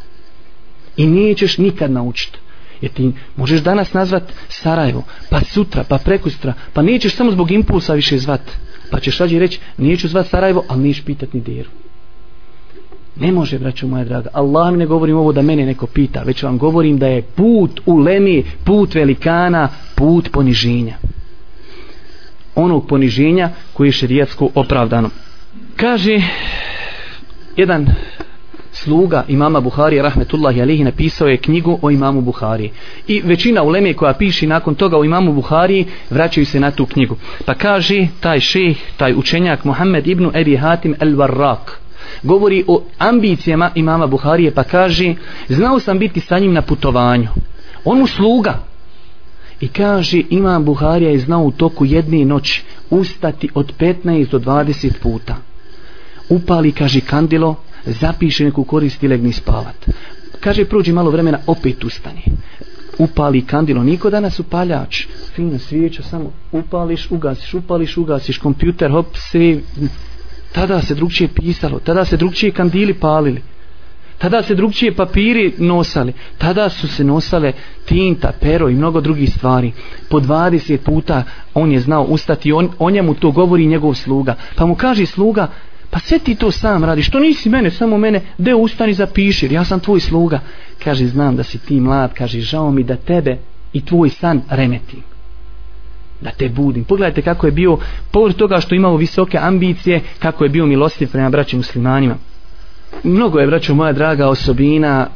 I 0.97 1.07
nećeš 1.07 1.59
nikad 1.59 1.91
naučiti. 1.91 2.39
Jer 2.81 2.93
ti 2.93 3.13
možeš 3.37 3.61
danas 3.61 3.93
nazvat 3.93 4.23
Sarajevo, 4.49 5.05
pa 5.31 5.41
sutra, 5.41 5.85
pa 5.89 5.99
prekustra, 5.99 6.55
pa 6.73 6.83
nećeš 6.83 7.15
samo 7.15 7.31
zbog 7.31 7.51
impulsa 7.51 7.95
više 7.95 8.19
zvat. 8.19 8.41
Pa 8.91 9.01
ćeš 9.01 9.19
rađe 9.19 9.39
reći, 9.39 9.61
neću 9.79 10.09
zvat 10.09 10.29
Sarajevo, 10.29 10.65
ali 10.69 10.89
neš 10.89 11.05
pitat 11.05 11.33
ni 11.33 11.41
deru. 11.41 11.71
Ne 13.17 13.33
može, 13.33 13.59
braćo 13.59 13.87
moja 13.87 14.05
draga. 14.05 14.29
Allah 14.33 14.73
mi 14.73 14.79
ne 14.79 14.87
govorim 14.87 15.17
ovo 15.17 15.33
da 15.33 15.43
mene 15.43 15.67
neko 15.67 15.87
pita, 15.87 16.23
već 16.23 16.43
vam 16.43 16.59
govorim 16.59 16.99
da 16.99 17.07
je 17.07 17.23
put 17.23 17.81
u 17.87 17.97
lemi, 17.97 18.45
put 18.65 18.95
velikana, 18.95 19.69
put 19.95 20.29
poniženja. 20.33 20.97
Onog 22.55 22.89
poniženja 22.89 23.51
koji 23.73 23.89
je 23.89 23.93
šerijatsko 23.93 24.49
opravdano. 24.55 25.11
Kaže 25.77 26.23
jedan 27.57 27.87
sluga 28.73 29.25
imama 29.29 29.61
Buhari 29.61 30.03
rahmetullahi 30.03 30.63
alihi 30.63 30.85
napisao 30.85 31.29
je 31.29 31.37
knjigu 31.37 31.79
o 31.83 31.91
imamu 31.91 32.21
Buhari 32.21 32.71
i 33.07 33.23
većina 33.25 33.63
uleme 33.63 33.95
koja 33.95 34.15
piši 34.15 34.47
nakon 34.47 34.75
toga 34.75 34.99
o 34.99 35.05
imamu 35.05 35.33
Buhari 35.33 35.87
vraćaju 36.11 36.47
se 36.47 36.61
na 36.61 36.71
tu 36.71 36.87
knjigu. 36.87 37.17
Pa 37.45 37.55
kaže 37.55 38.07
taj 38.21 38.41
šeh, 38.41 38.77
taj 38.97 39.15
učenjak 39.15 39.65
Muhammed 39.65 40.07
ibn 40.07 40.31
Ebi 40.35 40.57
Hatim 40.57 40.95
el 41.01 41.17
Varrak 41.17 41.81
govori 42.23 42.65
o 42.67 42.83
ambicijama 42.99 43.71
imama 43.75 44.07
Buharije 44.07 44.55
pa 44.55 44.65
kaže 44.65 45.15
znao 45.49 45.81
sam 45.81 45.99
biti 45.99 46.21
sa 46.21 46.39
njim 46.39 46.53
na 46.53 46.63
putovanju. 46.63 47.29
On 47.85 47.99
mu 47.99 48.07
sluga 48.07 48.59
i 49.61 49.69
kaže 49.69 50.23
imam 50.31 50.65
Buharija 50.65 51.11
je 51.11 51.19
znao 51.19 51.43
u 51.43 51.51
toku 51.51 51.85
jedne 51.85 52.25
noći 52.25 52.63
ustati 52.91 53.49
od 53.55 53.73
15 53.79 54.31
do 54.31 54.39
20 54.39 54.93
puta 55.03 55.37
upali 56.29 56.73
kaže 56.73 57.01
kandilo 57.01 57.57
zapiše 57.87 58.45
neku 58.45 58.65
korist 58.65 59.03
i 59.03 59.09
legni 59.09 59.33
spavat. 59.33 59.91
Kaže, 60.41 60.65
prođi 60.65 60.93
malo 60.93 61.11
vremena, 61.11 61.39
opet 61.47 61.85
ustani. 61.85 62.23
Upali 62.99 63.43
kandilo, 63.43 63.83
niko 63.83 64.11
danas 64.11 64.41
upaljač. 64.41 65.07
Fina 65.35 65.59
svijeća, 65.59 66.03
samo 66.03 66.33
upališ, 66.53 67.11
ugasiš, 67.11 67.55
upališ, 67.55 67.97
ugasiš, 67.97 68.39
kompjuter, 68.39 68.91
hop, 68.91 69.07
sve. 69.17 69.61
Tada 70.53 70.83
se 70.83 70.95
drugčije 70.95 71.29
pisalo, 71.29 71.79
tada 71.79 72.05
se 72.05 72.17
drugčije 72.17 72.53
kandili 72.53 72.95
palili. 72.95 73.43
Tada 74.21 74.43
se 74.43 74.55
drugčije 74.55 74.95
papiri 74.95 75.55
nosali. 75.59 76.13
Tada 76.39 76.69
su 76.69 76.89
se 76.89 77.05
nosale 77.05 77.53
tinta, 77.85 78.33
pero 78.41 78.69
i 78.69 78.75
mnogo 78.75 79.01
drugih 79.01 79.31
stvari. 79.31 79.73
Po 80.09 80.21
20 80.21 80.77
puta 80.77 81.23
on 81.55 81.73
je 81.73 81.81
znao 81.81 82.03
ustati, 82.03 82.53
on, 82.53 82.69
o 82.79 82.91
njemu 82.91 83.15
to 83.15 83.31
govori 83.31 83.67
njegov 83.67 83.95
sluga. 83.95 84.35
Pa 84.57 84.67
mu 84.67 84.75
kaže 84.75 85.07
sluga, 85.07 85.49
pa 85.91 85.99
sve 85.99 86.19
ti 86.19 86.35
to 86.35 86.51
sam 86.51 86.85
radiš, 86.85 87.11
to 87.11 87.21
nisi 87.21 87.49
mene, 87.49 87.71
samo 87.71 87.99
mene, 87.99 88.21
Deo 88.39 88.57
ustani 88.57 88.95
zapiši, 88.95 89.49
ja 89.55 89.65
sam 89.65 89.81
tvoj 89.81 90.01
sluga. 90.01 90.41
Kaže, 90.85 91.07
znam 91.07 91.37
da 91.37 91.43
si 91.43 91.59
ti 91.59 91.81
mlad, 91.81 92.15
kaže, 92.15 92.41
žao 92.41 92.71
mi 92.71 92.83
da 92.83 92.97
tebe 92.97 93.39
i 93.73 93.85
tvoj 93.85 94.09
san 94.09 94.43
remetim. 94.51 95.03
Da 96.21 96.31
te 96.31 96.49
budim. 96.49 96.85
Pogledajte 96.85 97.23
kako 97.23 97.47
je 97.47 97.53
bio, 97.53 97.79
povrd 98.11 98.37
toga 98.37 98.61
što 98.61 98.75
imao 98.75 98.97
visoke 98.97 99.39
ambicije, 99.39 100.01
kako 100.19 100.45
je 100.45 100.51
bio 100.51 100.67
milostiv 100.67 101.11
prema 101.11 101.31
braćim 101.31 101.59
muslimanima. 101.59 102.17
Mnogo 103.03 103.39
je, 103.39 103.47
braćo 103.47 103.75
moja 103.75 103.93
draga, 103.93 104.29
osobina 104.29 105.07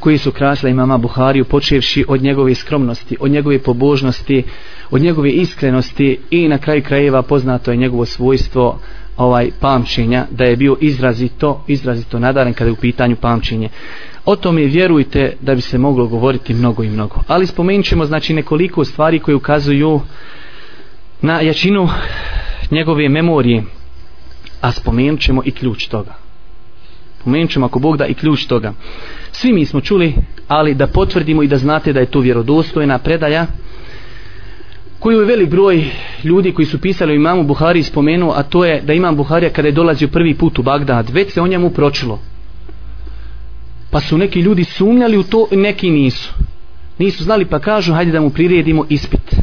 koji 0.00 0.18
su 0.18 0.30
krasla 0.32 0.68
imama 0.68 0.98
Buhariju, 0.98 1.44
počevši 1.44 2.04
od 2.08 2.22
njegove 2.22 2.54
skromnosti, 2.54 3.16
od 3.20 3.30
njegove 3.30 3.58
pobožnosti, 3.58 4.42
od 4.90 5.02
njegove 5.02 5.30
iskrenosti 5.30 6.18
i 6.30 6.48
na 6.48 6.58
kraju 6.58 6.82
krajeva 6.82 7.22
poznato 7.22 7.70
je 7.70 7.76
njegovo 7.76 8.04
svojstvo 8.04 8.78
ovaj 9.16 9.50
pamćenja 9.60 10.26
da 10.30 10.44
je 10.44 10.56
bio 10.56 10.76
izrazito 10.80 11.64
izrazito 11.66 12.18
nadaren 12.18 12.54
kada 12.54 12.68
je 12.68 12.72
u 12.72 12.76
pitanju 12.76 13.16
pamćenje. 13.16 13.68
O 14.24 14.36
tome 14.36 14.62
vjerujte 14.64 15.36
da 15.40 15.54
bi 15.54 15.60
se 15.60 15.78
moglo 15.78 16.06
govoriti 16.06 16.54
mnogo 16.54 16.82
i 16.82 16.88
mnogo. 16.88 17.22
Ali 17.26 17.46
spomenut 17.46 17.86
ćemo 17.86 18.04
znači 18.06 18.34
nekoliko 18.34 18.84
stvari 18.84 19.18
koje 19.18 19.34
ukazuju 19.34 20.00
na 21.22 21.40
jačinu 21.40 21.88
njegove 22.70 23.08
memorije 23.08 23.62
a 24.60 24.72
spomenut 24.72 25.20
ćemo 25.20 25.42
i 25.44 25.50
ključ 25.50 25.86
toga 25.86 26.23
spomenut 27.24 27.50
ćemo 27.50 27.66
ako 27.66 27.78
Bog 27.78 27.96
da 27.96 28.06
i 28.06 28.14
ključ 28.14 28.44
toga 28.46 28.72
svi 29.32 29.52
mi 29.52 29.64
smo 29.64 29.80
čuli 29.80 30.14
ali 30.48 30.74
da 30.74 30.86
potvrdimo 30.86 31.42
i 31.42 31.48
da 31.48 31.58
znate 31.58 31.92
da 31.92 32.00
je 32.00 32.06
to 32.06 32.20
vjerodostojna 32.20 32.98
predaja 32.98 33.46
koju 34.98 35.20
je 35.20 35.26
velik 35.26 35.50
broj 35.50 35.84
ljudi 36.24 36.52
koji 36.52 36.66
su 36.66 36.80
pisali 36.80 37.12
o 37.12 37.14
imamu 37.14 37.42
Buhari 37.42 37.82
spomenuo, 37.82 38.32
a 38.36 38.42
to 38.42 38.64
je 38.64 38.80
da 38.80 38.92
imam 38.92 39.16
Buharija 39.16 39.50
kada 39.52 39.68
je 39.68 39.72
dolazio 39.72 40.08
prvi 40.08 40.34
put 40.34 40.58
u 40.58 40.62
Bagdad, 40.62 41.10
već 41.10 41.32
se 41.32 41.40
o 41.40 41.46
njemu 41.46 41.70
pročilo. 41.70 42.20
Pa 43.90 44.00
su 44.00 44.18
neki 44.18 44.40
ljudi 44.40 44.64
sumnjali 44.64 45.18
u 45.18 45.22
to, 45.22 45.46
neki 45.52 45.90
nisu. 45.90 46.32
Nisu 46.98 47.24
znali 47.24 47.44
pa 47.44 47.58
kažu, 47.58 47.92
hajde 47.92 48.12
da 48.12 48.20
mu 48.20 48.30
priredimo 48.30 48.86
ispit. 48.88 49.34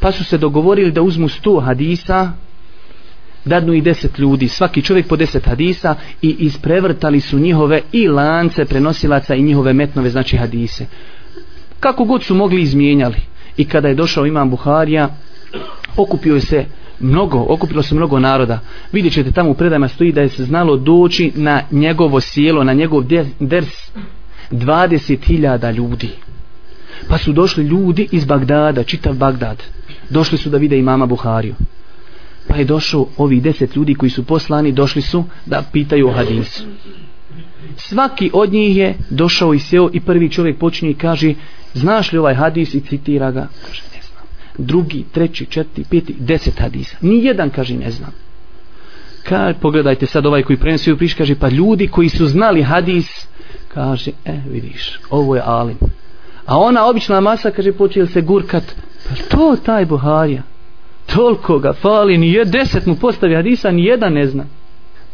Pa 0.00 0.12
su 0.12 0.24
se 0.24 0.38
dogovorili 0.38 0.92
da 0.92 1.02
uzmu 1.02 1.28
sto 1.28 1.60
hadisa, 1.60 2.32
dadnu 3.44 3.74
i 3.74 3.80
deset 3.80 4.18
ljudi, 4.18 4.48
svaki 4.48 4.82
čovjek 4.82 5.06
po 5.08 5.16
deset 5.16 5.46
hadisa 5.46 5.94
i 6.22 6.36
isprevrtali 6.38 7.20
su 7.20 7.38
njihove 7.38 7.82
i 7.92 8.08
lance 8.08 8.64
prenosilaca 8.64 9.34
i 9.34 9.42
njihove 9.42 9.72
metnove, 9.72 10.10
znači 10.10 10.36
hadise. 10.36 10.86
Kako 11.80 12.04
god 12.04 12.22
su 12.22 12.34
mogli 12.34 12.62
izmijenjali. 12.62 13.16
I 13.56 13.64
kada 13.64 13.88
je 13.88 13.94
došao 13.94 14.26
imam 14.26 14.50
Buharija 14.50 15.08
okupio 15.96 16.34
je 16.34 16.40
se 16.40 16.64
mnogo, 17.00 17.46
okupilo 17.48 17.82
se 17.82 17.94
mnogo 17.94 18.18
naroda. 18.18 18.60
Vidjet 18.92 19.14
ćete 19.14 19.30
tamo 19.30 19.50
u 19.50 19.54
predajama 19.54 19.88
stoji 19.88 20.12
da 20.12 20.20
je 20.20 20.28
se 20.28 20.44
znalo 20.44 20.76
doći 20.76 21.32
na 21.34 21.62
njegovo 21.70 22.20
sjelo 22.20 22.64
na 22.64 22.72
njegov 22.72 23.04
ders 23.40 23.90
20.000 24.50 25.74
ljudi. 25.74 26.10
Pa 27.08 27.18
su 27.18 27.32
došli 27.32 27.64
ljudi 27.64 28.08
iz 28.12 28.24
Bagdada 28.24 28.84
čitav 28.84 29.14
Bagdad. 29.14 29.62
Došli 30.10 30.38
su 30.38 30.50
da 30.50 30.58
vide 30.58 30.78
imama 30.78 31.06
Buhariju 31.06 31.54
pa 32.52 32.58
je 32.58 32.64
došao 32.64 33.06
ovi 33.16 33.40
deset 33.40 33.76
ljudi 33.76 33.94
koji 33.94 34.10
su 34.10 34.24
poslani 34.24 34.72
došli 34.72 35.02
su 35.02 35.24
da 35.46 35.62
pitaju 35.72 36.08
o 36.08 36.12
hadisu. 36.12 36.64
Svaki 37.76 38.30
od 38.32 38.52
njih 38.52 38.76
je 38.76 38.94
došao 39.10 39.54
i 39.54 39.58
sjeo 39.58 39.90
i 39.92 40.00
prvi 40.00 40.30
čovjek 40.30 40.58
počinje 40.58 40.90
i 40.90 40.94
kaže 40.94 41.34
znaš 41.74 42.12
li 42.12 42.18
ovaj 42.18 42.34
hadis? 42.34 42.74
I 42.74 42.80
citira 42.80 43.30
ga. 43.30 43.48
Kaže 43.66 43.82
ne 43.94 44.02
znam. 44.02 44.24
Drugi, 44.58 45.04
treći, 45.12 45.46
četiri, 45.46 45.84
peti, 45.90 46.14
deset 46.18 46.58
hadisa. 46.58 46.96
Ni 47.00 47.24
jedan 47.24 47.50
kaže 47.50 47.76
ne 47.76 47.90
znam. 47.90 48.10
Ka, 49.22 49.54
pogledajte 49.60 50.06
sad 50.06 50.26
ovaj 50.26 50.42
koji 50.42 50.56
prenosi 50.56 50.92
u 50.92 50.96
priš 50.96 51.14
kaže 51.14 51.34
pa 51.34 51.48
ljudi 51.48 51.88
koji 51.88 52.08
su 52.08 52.26
znali 52.26 52.62
hadis 52.62 53.26
kaže 53.68 54.10
e 54.24 54.40
vidiš 54.50 54.98
ovo 55.10 55.36
je 55.36 55.42
alim. 55.44 55.76
A 56.46 56.58
ona 56.58 56.86
obična 56.86 57.20
masa 57.20 57.50
kaže 57.50 57.72
počeli 57.72 58.06
se 58.06 58.20
gurkat 58.20 58.64
pa 59.08 59.14
to 59.28 59.56
taj 59.64 59.86
Buharija? 59.86 60.51
Toliko 61.14 61.58
ga 61.58 61.72
fali 61.72 62.18
ni 62.18 62.32
je 62.32 62.44
deset 62.44 62.86
mu 62.86 62.96
postavi 62.96 63.34
hadisa 63.34 63.70
ni 63.70 63.84
jedan 63.84 64.12
ne 64.12 64.26
zna 64.26 64.44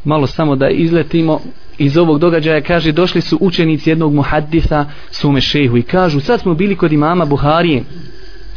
malo 0.04 0.26
samo 0.26 0.56
da 0.56 0.68
izletimo 0.68 1.40
iz 1.78 1.96
ovog 1.96 2.18
događaja 2.18 2.60
kaže 2.60 2.92
došli 2.92 3.20
su 3.20 3.38
učenici 3.40 3.90
jednog 3.90 4.14
muhaddisa 4.14 4.86
sume 5.10 5.40
šehu 5.40 5.76
i 5.76 5.82
kažu 5.82 6.20
sad 6.20 6.40
smo 6.40 6.54
bili 6.54 6.76
kod 6.76 6.92
imama 6.92 7.24
Buharije 7.24 7.84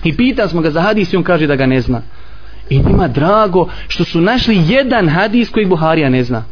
I 0.03 0.17
pita 0.17 0.47
smo 0.47 0.61
ga 0.61 0.71
za 0.71 0.81
hadis 0.81 1.13
i 1.13 1.17
on 1.17 1.23
kaže 1.23 1.47
da 1.47 1.55
ga 1.55 1.65
ne 1.65 1.81
zna. 1.81 2.01
I 2.69 2.79
njima 2.79 3.07
drago 3.07 3.69
što 3.87 4.03
su 4.03 4.21
našli 4.21 4.63
jedan 4.67 5.09
hadis 5.09 5.49
koji 5.49 5.65
Buharija 5.65 6.09
ne 6.09 6.23
zna. 6.23 6.43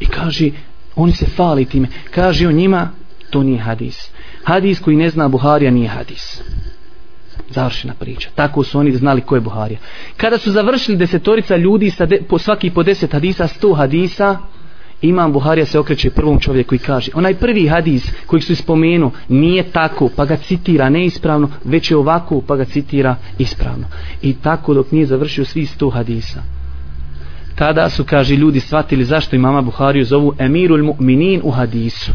I 0.00 0.06
kaže, 0.06 0.50
oni 0.96 1.12
se 1.12 1.26
fali 1.26 1.64
time. 1.64 1.88
Kaže 2.10 2.48
on 2.48 2.54
njima, 2.54 2.90
to 3.30 3.42
nije 3.42 3.58
hadis. 3.58 4.10
Hadis 4.44 4.80
koji 4.80 4.96
ne 4.96 5.10
zna 5.10 5.28
Buharija 5.28 5.70
nije 5.70 5.88
hadis. 5.88 6.42
Završena 7.50 7.94
priča. 7.94 8.28
Tako 8.34 8.64
su 8.64 8.78
oni 8.78 8.92
znali 8.92 9.20
ko 9.20 9.34
je 9.34 9.40
Buharija. 9.40 9.78
Kada 10.16 10.38
su 10.38 10.52
završili 10.52 10.96
desetorica 10.96 11.56
ljudi 11.56 11.90
sa 11.90 12.06
de, 12.06 12.22
po 12.28 12.38
svaki 12.38 12.70
po 12.70 12.82
deset 12.82 13.12
hadisa, 13.12 13.46
sto 13.46 13.74
hadisa, 13.74 14.38
Imam 15.02 15.32
Buharija 15.32 15.66
se 15.66 15.78
okreće 15.78 16.10
prvom 16.10 16.40
čovjeku 16.40 16.74
i 16.74 16.78
kaže 16.78 17.10
onaj 17.14 17.34
prvi 17.34 17.66
hadis 17.66 18.12
koji 18.26 18.42
su 18.42 18.56
spomenu 18.56 19.10
nije 19.28 19.62
tako 19.62 20.10
pa 20.16 20.24
ga 20.24 20.36
citira 20.36 20.88
neispravno 20.88 21.50
već 21.64 21.90
je 21.90 21.96
ovako 21.96 22.40
pa 22.46 22.56
ga 22.56 22.64
citira 22.64 23.16
ispravno 23.38 23.86
i 24.22 24.34
tako 24.34 24.74
dok 24.74 24.92
nije 24.92 25.06
završio 25.06 25.44
svi 25.44 25.66
sto 25.66 25.90
hadisa 25.90 26.42
tada 27.54 27.90
su 27.90 28.04
kaže 28.04 28.36
ljudi 28.36 28.60
shvatili 28.60 29.04
zašto 29.04 29.36
imama 29.36 29.62
Buhariju 29.62 30.04
zovu 30.04 30.34
Emirul 30.38 30.84
Mu'minin 30.84 31.40
u 31.42 31.50
hadisu 31.50 32.12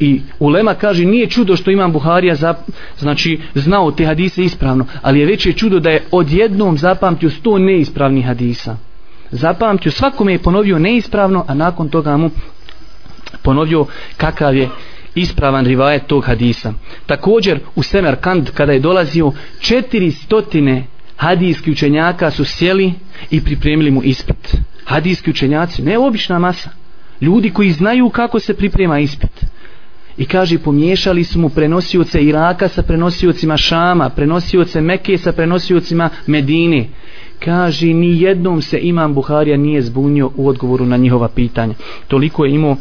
i 0.00 0.20
Ulema 0.38 0.74
kaže 0.74 1.04
nije 1.04 1.26
čudo 1.26 1.56
što 1.56 1.70
imam 1.70 1.92
Buharija 1.92 2.34
za, 2.34 2.54
znači 2.98 3.40
znao 3.54 3.90
te 3.90 4.06
hadise 4.06 4.44
ispravno 4.44 4.86
ali 5.02 5.20
je 5.20 5.26
veće 5.26 5.52
čudo 5.52 5.80
da 5.80 5.90
je 5.90 6.04
odjednom 6.10 6.78
zapamtio 6.78 7.30
sto 7.30 7.58
neispravnih 7.58 8.26
hadisa. 8.26 8.76
Zapamtio 9.30 9.92
svakome 9.92 10.32
je 10.32 10.38
ponovio 10.38 10.78
neispravno 10.78 11.44
a 11.48 11.54
nakon 11.54 11.88
toga 11.88 12.16
mu 12.16 12.30
ponovio 13.42 13.86
kakav 14.16 14.56
je 14.56 14.68
ispravan 15.14 15.66
rivajet 15.66 16.06
tog 16.06 16.24
hadisa. 16.24 16.72
Također 17.06 17.60
u 17.74 17.82
Semerkand 17.82 18.50
kada 18.50 18.72
je 18.72 18.80
dolazio 18.80 19.32
četiri 19.60 20.10
stotine 20.10 20.86
hadijski 21.16 21.70
učenjaka 21.70 22.30
su 22.30 22.44
sjeli 22.44 22.92
i 23.30 23.44
pripremili 23.44 23.90
mu 23.90 24.02
ispit. 24.02 24.56
Hadijski 24.84 25.30
učenjaci, 25.30 25.82
ne 25.82 25.98
obična 25.98 26.38
masa. 26.38 26.70
Ljudi 27.20 27.50
koji 27.50 27.72
znaju 27.72 28.10
kako 28.10 28.38
se 28.40 28.54
priprema 28.54 28.98
ispit 28.98 29.44
i 30.16 30.24
kaže 30.24 30.58
pomiješali 30.58 31.24
su 31.24 31.38
mu 31.38 31.48
prenosioce 31.48 32.22
Iraka 32.22 32.68
sa 32.68 32.82
prenosiocima 32.82 33.56
Šama 33.56 34.08
prenosioce 34.08 34.80
Mekke 34.80 35.18
sa 35.18 35.32
prenosiocima 35.32 36.10
Medine. 36.26 36.88
Kaže 37.44 37.86
ni 37.86 38.20
jednom 38.20 38.62
se 38.62 38.78
imam 38.82 39.14
Buharija 39.14 39.56
nije 39.56 39.82
zbunio 39.82 40.30
u 40.36 40.48
odgovoru 40.48 40.86
na 40.86 40.96
njihova 40.96 41.28
pitanja. 41.28 41.74
Toliko 42.08 42.44
je 42.44 42.54
imao 42.54 42.76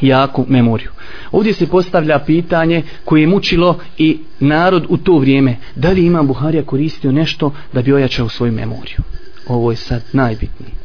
jaku 0.00 0.44
memoriju. 0.48 0.90
Ovdje 1.32 1.52
se 1.52 1.66
postavlja 1.66 2.18
pitanje 2.18 2.82
koje 3.04 3.20
je 3.20 3.26
mučilo 3.26 3.78
i 3.98 4.18
narod 4.40 4.86
u 4.88 4.96
to 4.96 5.18
vrijeme. 5.18 5.56
Da 5.76 5.90
li 5.90 6.06
imam 6.06 6.26
Buharija 6.26 6.62
koristio 6.62 7.12
nešto 7.12 7.52
da 7.72 7.82
bi 7.82 7.92
ojačao 7.92 8.28
svoju 8.28 8.52
memoriju? 8.52 8.98
Ovo 9.46 9.70
je 9.70 9.76
sad 9.76 10.02
najbitnije 10.12 10.81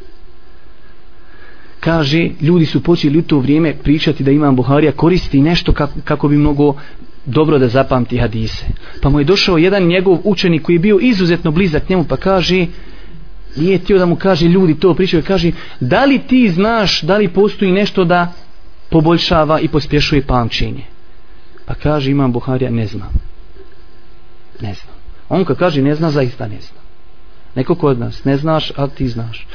kaže 1.80 2.30
ljudi 2.40 2.66
su 2.66 2.82
počeli 2.82 3.18
u 3.18 3.22
to 3.22 3.38
vrijeme 3.38 3.74
pričati 3.82 4.24
da 4.24 4.30
imam 4.30 4.56
Buharija 4.56 4.92
koristi 4.92 5.40
nešto 5.40 5.72
kako, 5.72 5.92
kako 6.04 6.28
bi 6.28 6.36
mnogo 6.36 6.74
dobro 7.26 7.58
da 7.58 7.68
zapamti 7.68 8.18
hadise. 8.18 8.64
Pa 9.02 9.08
mu 9.08 9.18
je 9.18 9.24
došao 9.24 9.58
jedan 9.58 9.86
njegov 9.86 10.18
učenik 10.24 10.62
koji 10.62 10.76
je 10.76 10.80
bio 10.80 10.98
izuzetno 11.00 11.50
blizak 11.50 11.88
njemu 11.88 12.04
pa 12.04 12.16
kaže 12.16 12.66
nije 13.56 13.78
tio 13.78 13.98
da 13.98 14.06
mu 14.06 14.16
kaže 14.16 14.46
ljudi 14.46 14.74
to 14.74 14.94
pričaju 14.94 15.22
kaže 15.26 15.52
da 15.80 16.04
li 16.04 16.18
ti 16.18 16.48
znaš 16.48 17.02
da 17.02 17.16
li 17.16 17.28
postoji 17.28 17.72
nešto 17.72 18.04
da 18.04 18.32
poboljšava 18.90 19.60
i 19.60 19.68
pospješuje 19.68 20.22
pamćenje? 20.22 20.84
Pa 21.66 21.74
kaže 21.74 22.10
imam 22.10 22.32
Buharija 22.32 22.70
ne 22.70 22.86
znam. 22.86 23.12
Ne 24.60 24.74
znam. 24.74 24.94
On 25.28 25.44
kad 25.44 25.58
kaže 25.58 25.82
ne 25.82 25.94
zna 25.94 26.10
zaista 26.10 26.48
ne 26.48 26.60
zna 26.60 26.87
neko 27.54 27.74
kod 27.74 27.98
nas 27.98 28.24
ne 28.24 28.36
znaš 28.36 28.72
a 28.76 28.86
ti 28.86 29.08
znaš. 29.08 29.46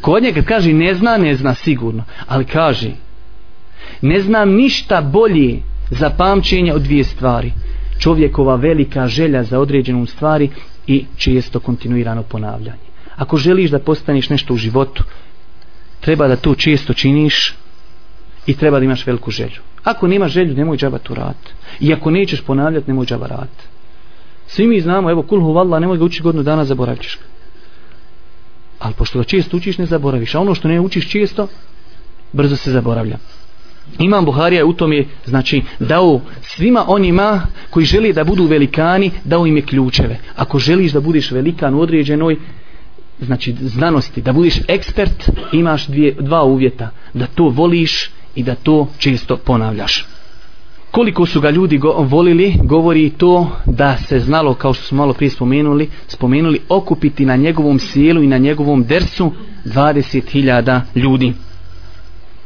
Kod 0.00 0.22
nje 0.22 0.32
kad 0.32 0.44
kaže 0.44 0.72
ne 0.72 0.94
zna 0.94 1.16
ne 1.16 1.34
zna 1.34 1.54
sigurno 1.54 2.04
ali 2.26 2.44
kaže 2.44 2.90
ne 4.00 4.20
znam 4.20 4.50
ništa 4.50 5.00
bolje 5.00 5.62
za 5.90 6.10
pamćenje 6.10 6.72
od 6.72 6.82
dvije 6.82 7.04
stvari. 7.04 7.52
Čovjekova 7.98 8.54
velika 8.56 9.08
želja 9.08 9.42
za 9.42 9.60
određenom 9.60 10.06
stvari 10.06 10.50
i 10.86 11.04
često 11.16 11.60
kontinuirano 11.60 12.22
ponavljanje. 12.22 12.86
Ako 13.16 13.36
želiš 13.36 13.70
da 13.70 13.78
postaneš 13.78 14.28
nešto 14.28 14.54
u 14.54 14.56
životu 14.56 15.04
treba 16.00 16.28
da 16.28 16.36
to 16.36 16.54
često 16.54 16.92
činiš 16.92 17.54
i 18.46 18.54
treba 18.54 18.78
da 18.78 18.84
imaš 18.84 19.06
veliku 19.06 19.30
želju. 19.30 19.60
Ako 19.84 20.06
nema 20.06 20.28
želju 20.28 20.54
nemoj 20.54 20.76
džaba 20.76 20.98
tu 20.98 21.14
rad 21.14 21.36
i 21.80 21.92
ako 21.92 22.10
nećeš 22.10 22.40
ponavljati 22.40 22.90
nemoj 22.90 23.06
džaba 23.06 23.26
rad 23.26 23.48
svi 24.46 24.66
mi 24.66 24.80
znamo 24.80 25.10
evo 25.10 25.22
kulhu 25.22 25.52
valla 25.52 25.78
nemoj 25.78 25.98
ga 25.98 26.04
učiti 26.04 26.22
godinu 26.22 26.42
dana 26.42 26.64
zaboravit 26.64 27.02
ćeš 27.02 27.18
ga 27.18 27.35
ali 28.78 28.94
pošto 28.94 29.18
ga 29.18 29.24
često 29.24 29.56
učiš 29.56 29.78
ne 29.78 29.86
zaboraviš. 29.86 30.34
A 30.34 30.40
ono 30.40 30.54
što 30.54 30.68
ne 30.68 30.80
učiš 30.80 31.10
često 31.10 31.48
brzo 32.32 32.56
se 32.56 32.72
zaboravlja. 32.72 33.18
Imam 33.98 34.24
Buharija 34.24 34.66
u 34.66 34.72
tom 34.72 34.92
je 34.92 35.06
znači 35.24 35.62
dao 35.78 36.20
svima 36.42 36.84
onima 36.88 37.42
koji 37.70 37.86
želi 37.86 38.12
da 38.12 38.24
budu 38.24 38.44
velikani 38.44 39.10
dao 39.24 39.46
im 39.46 39.56
je 39.56 39.62
ključeve. 39.62 40.18
Ako 40.36 40.58
želiš 40.58 40.92
da 40.92 41.00
budeš 41.00 41.30
velikan 41.30 41.74
u 41.74 41.80
određenoj 41.80 42.36
znači 43.20 43.54
znanosti 43.60 44.22
da 44.22 44.32
budeš 44.32 44.60
ekspert 44.68 45.30
imaš 45.52 45.86
dvije, 45.86 46.16
dva 46.20 46.42
uvjeta. 46.42 46.90
Da 47.14 47.26
to 47.26 47.44
voliš 47.48 48.10
i 48.34 48.42
da 48.42 48.54
to 48.54 48.88
često 48.98 49.36
ponavljaš 49.36 50.06
koliko 50.90 51.26
su 51.26 51.40
ga 51.40 51.50
ljudi 51.50 51.78
go, 51.78 51.92
volili 51.92 52.54
govori 52.62 53.10
to 53.10 53.50
da 53.66 53.96
se 53.96 54.20
znalo 54.20 54.54
kao 54.54 54.74
što 54.74 54.84
smo 54.84 54.96
malo 54.96 55.12
prije 55.12 55.30
spomenuli 55.30 55.88
spomenuli 56.08 56.60
okupiti 56.68 57.26
na 57.26 57.36
njegovom 57.36 57.78
sjelu 57.78 58.22
i 58.22 58.26
na 58.26 58.38
njegovom 58.38 58.84
dersu 58.84 59.32
20.000 59.64 60.80
ljudi. 60.94 61.32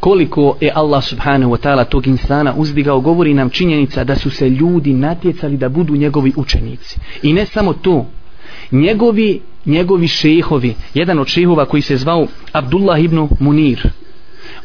Koliko 0.00 0.57
je 0.61 0.72
Allah 0.74 1.05
subhanahu 1.05 1.53
wa 1.53 1.59
ta'ala 1.59 1.85
tog 1.85 2.07
insana 2.07 2.55
uzdigao 2.57 3.00
govori 3.00 3.35
nam 3.35 3.50
činjenica 3.50 4.05
da 4.05 4.16
su 4.16 4.31
se 4.31 4.48
ljudi 4.48 4.92
natjecali 4.92 5.57
da 5.57 5.68
budu 5.68 5.96
njegovi 5.96 6.33
učenici. 6.37 6.98
I 7.22 7.33
ne 7.33 7.46
samo 7.46 7.72
to 7.72 8.07
njegovi 8.72 9.40
njegovi 9.66 10.09
šehovi 10.09 10.74
jedan 10.94 11.18
od 11.18 11.26
šehova 11.26 11.64
koji 11.64 11.83
se 11.83 11.96
zvao 11.96 12.26
Abdullah 12.53 13.05
ibn 13.05 13.29
Munir 13.40 13.88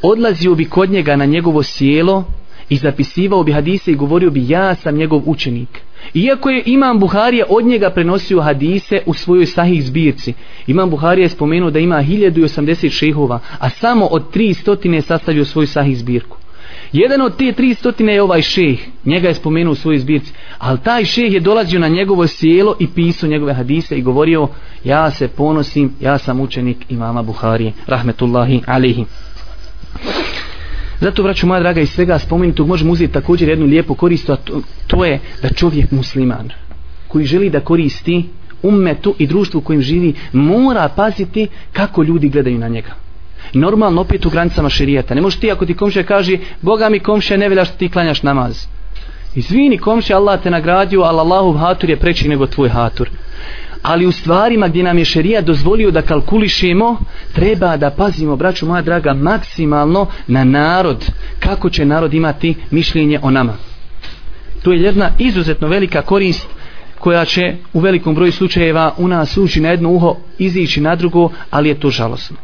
odlazio 0.02 0.56
bi 0.56 0.66
kod 0.66 0.90
njega 0.90 1.16
na 1.16 1.26
njegovo 1.26 1.64
sjelo 1.64 2.24
i 2.70 2.76
zapisivao 2.76 3.44
bi 3.44 3.52
hadise 3.52 3.92
i 3.92 3.96
govorio 3.96 4.30
bi 4.30 4.50
ja 4.50 4.76
sam 4.76 4.96
njegov 4.96 5.22
učenik. 5.26 5.82
Iako 6.14 6.50
je 6.50 6.64
imam 6.66 7.00
Buharija 7.00 7.46
od 7.50 7.66
njega 7.66 7.90
prenosio 7.90 8.42
hadise 8.42 9.02
u 9.06 9.14
svojoj 9.14 9.46
sahih 9.46 9.86
zbirci 9.86 10.34
imam 10.68 10.90
Buharija 10.90 11.26
je 11.26 11.30
spomenuo 11.30 11.72
da 11.72 11.80
ima 11.80 12.04
1080 12.04 12.90
šehova 12.90 13.40
a 13.60 13.70
samo 13.70 14.06
od 14.06 14.34
300 14.34 14.94
je 14.94 15.02
sastavio 15.02 15.46
svoju 15.46 15.68
sahih 15.68 15.98
zbirku. 15.98 16.38
Jedan 16.92 17.22
od 17.22 17.38
te 17.38 17.46
300 17.46 18.10
je 18.10 18.22
ovaj 18.22 18.42
šeh, 18.42 18.80
njega 19.06 19.28
je 19.28 19.34
spomenuo 19.34 19.72
u 19.72 19.76
svojoj 19.76 20.00
zbirci, 20.00 20.34
ali 20.58 20.80
taj 20.84 21.06
šeh 21.06 21.34
je 21.34 21.40
dolazio 21.40 21.80
na 21.80 21.88
njegovo 21.88 22.28
sjelo 22.28 22.76
i 22.80 22.88
pisao 22.88 23.30
njegove 23.30 23.54
hadise 23.54 23.98
i 23.98 24.02
govorio, 24.02 24.48
ja 24.84 25.12
se 25.12 25.28
ponosim, 25.28 25.94
ja 26.02 26.18
sam 26.18 26.40
učenik 26.40 26.78
imama 26.90 27.22
Buharije, 27.22 27.74
rahmetullahi 27.88 28.62
alihi. 28.68 29.06
Zato, 31.00 31.24
braću 31.24 31.48
moja 31.48 31.60
draga, 31.60 31.82
iz 31.82 31.90
svega 31.90 32.20
spomenutog 32.20 32.68
možemo 32.68 32.94
uzeti 32.94 33.14
također 33.14 33.50
jednu 33.50 33.66
lijepu 33.66 33.96
koristu, 33.96 34.32
a 34.32 34.36
to, 34.36 34.62
to 34.88 35.06
je 35.06 35.20
da 35.42 35.50
čovjek 35.50 35.92
musliman, 35.92 36.50
koji 37.08 37.26
želi 37.26 37.50
da 37.50 37.60
koristi 37.60 38.26
ummetu 38.64 39.16
i 39.20 39.28
društvu 39.28 39.62
kojim 39.62 39.82
živi, 39.82 40.14
mora 40.34 40.90
paziti 40.96 41.48
kako 41.74 42.04
ljudi 42.04 42.30
gledaju 42.30 42.60
na 42.60 42.68
njega. 42.68 42.92
Normalno 43.54 44.02
opet 44.02 44.26
u 44.26 44.30
granicama 44.30 44.70
šerijata. 44.70 45.16
Ne 45.16 45.22
možeš 45.22 45.40
ti 45.40 45.52
ako 45.52 45.66
ti 45.66 45.74
komšija 45.74 46.04
kaže, 46.04 46.38
Boga 46.62 46.90
mi 46.90 47.00
komšija 47.00 47.38
ne 47.38 47.50
velja 47.50 47.66
što 47.66 47.78
ti 47.78 47.90
klanjaš 47.90 48.24
namaz. 48.24 48.66
Izvini 49.36 49.78
komšija, 49.78 50.18
Allah 50.18 50.44
te 50.44 50.52
nagradio, 50.52 51.02
ali 51.02 51.20
Allahov 51.20 51.54
hatur 51.54 51.90
je 51.90 52.00
preći 52.00 52.30
nego 52.30 52.48
tvoj 52.48 52.70
hatur 52.70 53.10
ali 53.88 54.06
u 54.06 54.12
stvarima 54.12 54.68
gdje 54.68 54.84
nam 54.84 54.98
je 54.98 55.06
šerija 55.06 55.42
dozvolio 55.42 55.92
da 55.92 56.02
kalkulišemo 56.02 56.98
treba 57.34 57.78
da 57.78 57.90
pazimo 57.90 58.36
braću 58.36 58.66
moja 58.66 58.82
draga 58.82 59.14
maksimalno 59.14 60.08
na 60.28 60.44
narod. 60.44 61.06
Kako 61.40 61.70
će 61.70 61.86
narod 61.86 62.14
imati 62.14 62.56
mišljenje 62.72 63.20
o 63.22 63.32
nama? 63.32 63.54
To 64.64 64.72
je 64.72 64.82
jedna 64.82 65.10
izuzetno 65.20 65.68
velika 65.68 66.02
korist 66.02 66.48
koja 67.00 67.26
će 67.26 67.56
u 67.74 67.80
velikom 67.80 68.16
broju 68.16 68.32
slučajeva 68.32 68.94
u 68.98 69.08
nas 69.08 69.38
ući 69.38 69.62
na 69.62 69.70
jedno 69.70 69.90
uho 69.90 70.16
izići 70.38 70.82
na 70.82 70.96
drugo 70.96 71.30
ali 71.52 71.70
je 71.70 71.80
to 71.80 71.90
žalosno. 71.90 72.38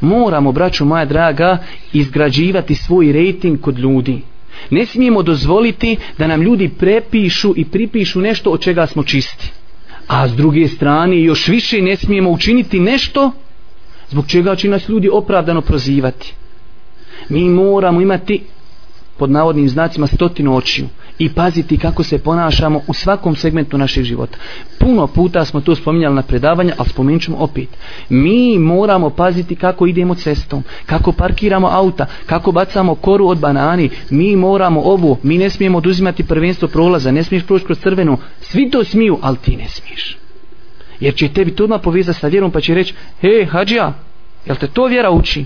Moramo 0.00 0.52
braću 0.52 0.84
moja 0.84 1.04
draga 1.04 1.58
izgrađivati 1.92 2.74
svoj 2.74 3.12
rejting 3.12 3.60
kod 3.60 3.78
ljudi. 3.78 4.22
Ne 4.70 4.86
smijemo 4.86 5.22
dozvoliti 5.22 5.96
da 6.18 6.26
nam 6.26 6.42
ljudi 6.42 6.68
prepišu 6.68 7.54
i 7.56 7.64
pripišu 7.64 8.20
nešto 8.20 8.50
od 8.50 8.60
čega 8.60 8.86
smo 8.86 9.02
čisti 9.02 9.52
a 10.08 10.28
s 10.28 10.36
druge 10.36 10.68
strane 10.68 11.22
još 11.22 11.48
više 11.48 11.82
ne 11.82 11.96
smijemo 11.96 12.30
učiniti 12.30 12.80
nešto 12.80 13.32
zbog 14.10 14.26
čega 14.26 14.56
će 14.56 14.68
nas 14.68 14.88
ljudi 14.88 15.08
opravdano 15.12 15.60
prozivati. 15.60 16.34
Mi 17.28 17.48
moramo 17.48 18.00
imati 18.00 18.42
pod 19.18 19.30
navodnim 19.30 19.68
znacima 19.68 20.06
stotinu 20.06 20.56
očiju 20.56 20.88
i 21.18 21.28
paziti 21.28 21.78
kako 21.78 22.02
se 22.02 22.18
ponašamo 22.18 22.80
u 22.86 22.94
svakom 22.94 23.36
segmentu 23.36 23.78
našeg 23.78 24.04
života. 24.04 24.38
Puno 24.78 25.06
puta 25.06 25.44
smo 25.44 25.60
to 25.60 25.74
spominjali 25.74 26.14
na 26.14 26.22
predavanja, 26.22 26.74
ali 26.78 26.88
spomenut 26.88 27.22
ćemo 27.22 27.36
opet. 27.36 27.68
Mi 28.08 28.58
moramo 28.58 29.10
paziti 29.10 29.56
kako 29.56 29.86
idemo 29.86 30.14
cestom, 30.14 30.62
kako 30.86 31.12
parkiramo 31.12 31.68
auta, 31.68 32.06
kako 32.26 32.52
bacamo 32.52 32.94
koru 32.94 33.26
od 33.26 33.38
banani, 33.38 33.90
mi 34.10 34.36
moramo 34.36 34.80
ovo, 34.80 35.18
mi 35.22 35.38
ne 35.38 35.50
smijemo 35.50 35.78
oduzimati 35.78 36.26
prvenstvo 36.26 36.68
prolaza, 36.68 37.10
ne 37.10 37.24
smiješ 37.24 37.46
proći 37.46 37.64
kroz 37.64 37.78
crvenu, 37.78 38.18
svi 38.40 38.70
to 38.70 38.84
smiju, 38.84 39.18
ali 39.22 39.36
ti 39.36 39.56
ne 39.56 39.68
smiješ. 39.68 40.18
Jer 41.00 41.14
će 41.14 41.28
tebi 41.28 41.50
to 41.50 41.64
odmah 41.64 41.80
povezati 41.82 42.18
sa 42.18 42.28
vjerom 42.28 42.50
pa 42.50 42.60
će 42.60 42.74
reći, 42.74 42.94
he, 43.20 43.46
hađija, 43.50 43.92
jel 44.46 44.56
te 44.56 44.66
to 44.66 44.86
vjera 44.86 45.10
uči? 45.10 45.44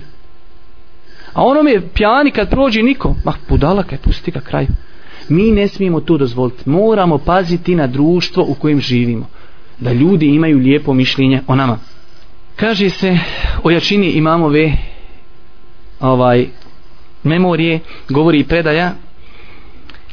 A 1.33 1.43
ono 1.43 1.69
je 1.69 1.89
pjani 1.93 2.31
kad 2.31 2.49
prođe 2.49 2.83
niko, 2.83 3.15
mah 3.23 3.35
budala 3.49 3.83
kaj, 3.83 3.97
pusti 3.97 4.31
ga 4.31 4.39
kraju. 4.39 4.67
Mi 5.29 5.51
ne 5.51 5.67
smijemo 5.67 5.99
to 5.99 6.17
dozvoliti. 6.17 6.69
Moramo 6.69 7.17
paziti 7.17 7.75
na 7.75 7.87
društvo 7.87 8.45
u 8.47 8.53
kojem 8.53 8.81
živimo. 8.81 9.27
Da 9.79 9.93
ljudi 9.93 10.25
imaju 10.25 10.57
lijepo 10.57 10.93
mišljenje 10.93 11.41
o 11.47 11.55
nama. 11.55 11.79
Kaže 12.55 12.89
se 12.89 13.17
o 13.63 13.71
jačini 13.71 14.11
imamove 14.11 14.73
ovaj, 15.99 16.47
memorije, 17.23 17.79
govori 18.09 18.39
i 18.39 18.43
predaja, 18.43 18.93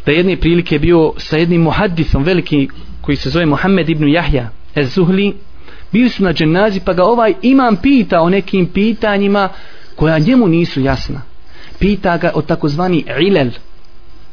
da 0.07 0.13
jedne 0.13 0.37
prilike 0.37 0.79
bio 0.79 1.13
sa 1.17 1.37
jednim 1.37 1.63
muhaddisom 1.63 2.23
veliki 2.23 2.69
koji 3.01 3.17
se 3.17 3.31
zove 3.31 3.47
Muhammed 3.47 3.89
ibn 3.89 4.09
Jahja 4.09 4.51
ez 4.75 4.95
Zuhli, 4.95 5.35
bili 5.93 6.09
su 6.09 6.25
na 6.25 6.33
dženazi 6.33 6.81
pa 6.81 6.93
ga 6.93 7.05
ovaj 7.05 7.35
imam 7.43 7.77
pita 7.77 8.21
o 8.21 8.31
nekim 8.31 8.67
pitanjima 8.67 9.49
koja 9.97 10.19
njemu 10.19 10.49
nisu 10.49 10.81
jasna. 10.81 11.23
Pita 11.79 12.17
ga 12.17 12.31
o 12.35 12.43
takozvani 12.43 13.05
ilel, 13.21 13.51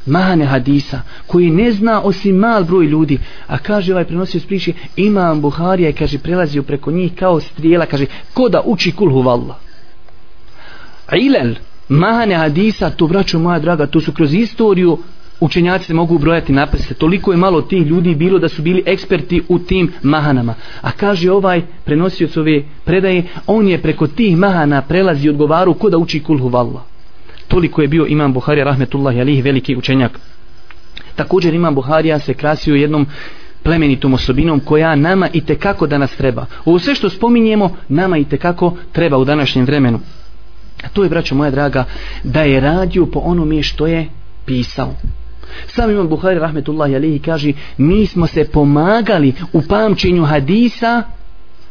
mane 0.08 0.46
hadisa, 0.46 1.02
koji 1.28 1.50
ne 1.50 1.72
zna 1.72 2.02
osim 2.02 2.36
mal 2.36 2.64
broj 2.64 2.86
ljudi, 2.86 3.20
a 3.48 3.58
kaže 3.58 3.94
ovaj 3.94 4.06
prenosio 4.06 4.40
spriči, 4.40 4.74
imam 4.96 5.42
Buharija 5.42 5.90
i 5.90 5.94
kaže 5.94 6.18
prelazio 6.18 6.64
preko 6.64 6.92
njih 6.92 7.12
kao 7.16 7.40
strijela, 7.40 7.86
kaže, 7.86 8.06
ko 8.34 8.50
da 8.50 8.62
uči 8.66 8.92
kulhu 8.92 9.22
valla. 9.22 9.60
Ilel, 11.16 11.56
mane 11.90 12.36
hadisa, 12.36 12.90
to 12.90 13.08
braćo 13.08 13.40
moja 13.40 13.60
draga, 13.60 13.88
to 13.88 14.02
su 14.02 14.12
kroz 14.12 14.34
istoriju 14.34 14.98
učenjaci 15.40 15.86
se 15.86 15.94
mogu 15.94 16.18
brojati 16.18 16.54
naprste. 16.54 16.94
Toliko 16.94 17.32
je 17.32 17.38
malo 17.38 17.62
tih 17.62 17.88
ljudi 17.88 18.16
bilo 18.16 18.40
da 18.40 18.50
su 18.50 18.62
bili 18.62 18.84
eksperti 18.86 19.44
u 19.50 19.60
tim 19.60 19.92
mahanama. 20.04 20.54
A 20.82 20.92
kaže 20.92 21.32
ovaj 21.32 21.62
prenosioc 21.86 22.38
ove 22.38 22.64
predaje, 22.86 23.24
on 23.48 23.68
je 23.68 23.82
preko 23.82 24.08
tih 24.08 24.38
mahana 24.38 24.82
prelazi 24.82 25.30
odgovaru 25.30 25.74
ko 25.74 25.90
da 25.90 25.98
uči 25.98 26.24
kulhu 26.24 26.48
valla. 26.48 26.97
Toliko 27.48 27.82
je 27.82 27.88
bio 27.88 28.06
imam 28.06 28.34
Buharija 28.34 28.66
rahmetullahi 28.66 29.22
alihi 29.22 29.42
veliki 29.42 29.76
učenjak. 29.76 30.20
Također 31.16 31.54
imam 31.54 31.76
Buharija 31.76 32.20
se 32.20 32.34
krasio 32.34 32.76
jednom 32.76 33.08
plemenitom 33.64 34.14
osobinom 34.14 34.60
koja 34.60 34.96
nama 34.96 35.30
i 35.34 35.42
kako 35.42 35.88
da 35.88 35.98
nas 35.98 36.16
treba. 36.16 36.46
Ovo 36.66 36.80
sve 36.80 36.96
što 36.96 37.10
spominjemo 37.10 37.76
nama 37.90 38.18
i 38.18 38.26
kako 38.26 38.78
treba 38.92 39.18
u 39.18 39.26
današnjem 39.26 39.66
vremenu. 39.66 40.00
A 40.84 40.90
to 40.90 41.04
je, 41.04 41.10
braćo 41.10 41.36
moja 41.36 41.52
draga, 41.52 41.84
da 42.24 42.42
je 42.42 42.60
radio 42.60 43.06
po 43.06 43.20
onome 43.20 43.64
što 43.64 43.88
je 43.88 44.08
pisao. 44.46 44.94
Sam 45.68 45.92
imam 45.92 46.10
Buhari 46.10 46.40
rahmetullahi 46.40 46.96
alihi 46.96 47.20
kaže 47.20 47.54
mi 47.78 48.06
smo 48.06 48.28
se 48.28 48.46
pomagali 48.52 49.34
u 49.54 49.62
pamćenju 49.62 50.26
hadisa 50.26 51.04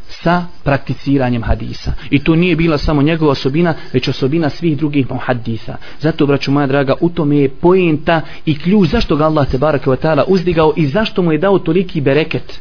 sa 0.08 0.46
prakticiranjem 0.64 1.42
hadisa. 1.42 1.92
I 2.10 2.24
to 2.24 2.34
nije 2.34 2.56
bila 2.56 2.78
samo 2.78 3.02
njegova 3.02 3.32
osobina, 3.32 3.74
već 3.92 4.08
osobina 4.08 4.50
svih 4.50 4.76
drugih 4.76 5.10
muhaddisa. 5.10 5.76
Zato, 6.00 6.26
braću 6.26 6.50
moja 6.50 6.66
draga, 6.66 6.94
u 7.00 7.08
tome 7.08 7.38
je 7.38 7.48
pojenta 7.48 8.20
i 8.46 8.58
ključ 8.58 8.88
zašto 8.88 9.16
ga 9.16 9.24
Allah 9.24 9.50
te 9.50 9.58
baraka 9.58 9.90
wa 9.90 9.96
ta'ala 9.96 10.24
uzdigao 10.28 10.72
i 10.76 10.86
zašto 10.86 11.22
mu 11.22 11.32
je 11.32 11.38
dao 11.38 11.58
toliki 11.58 12.00
bereket. 12.00 12.60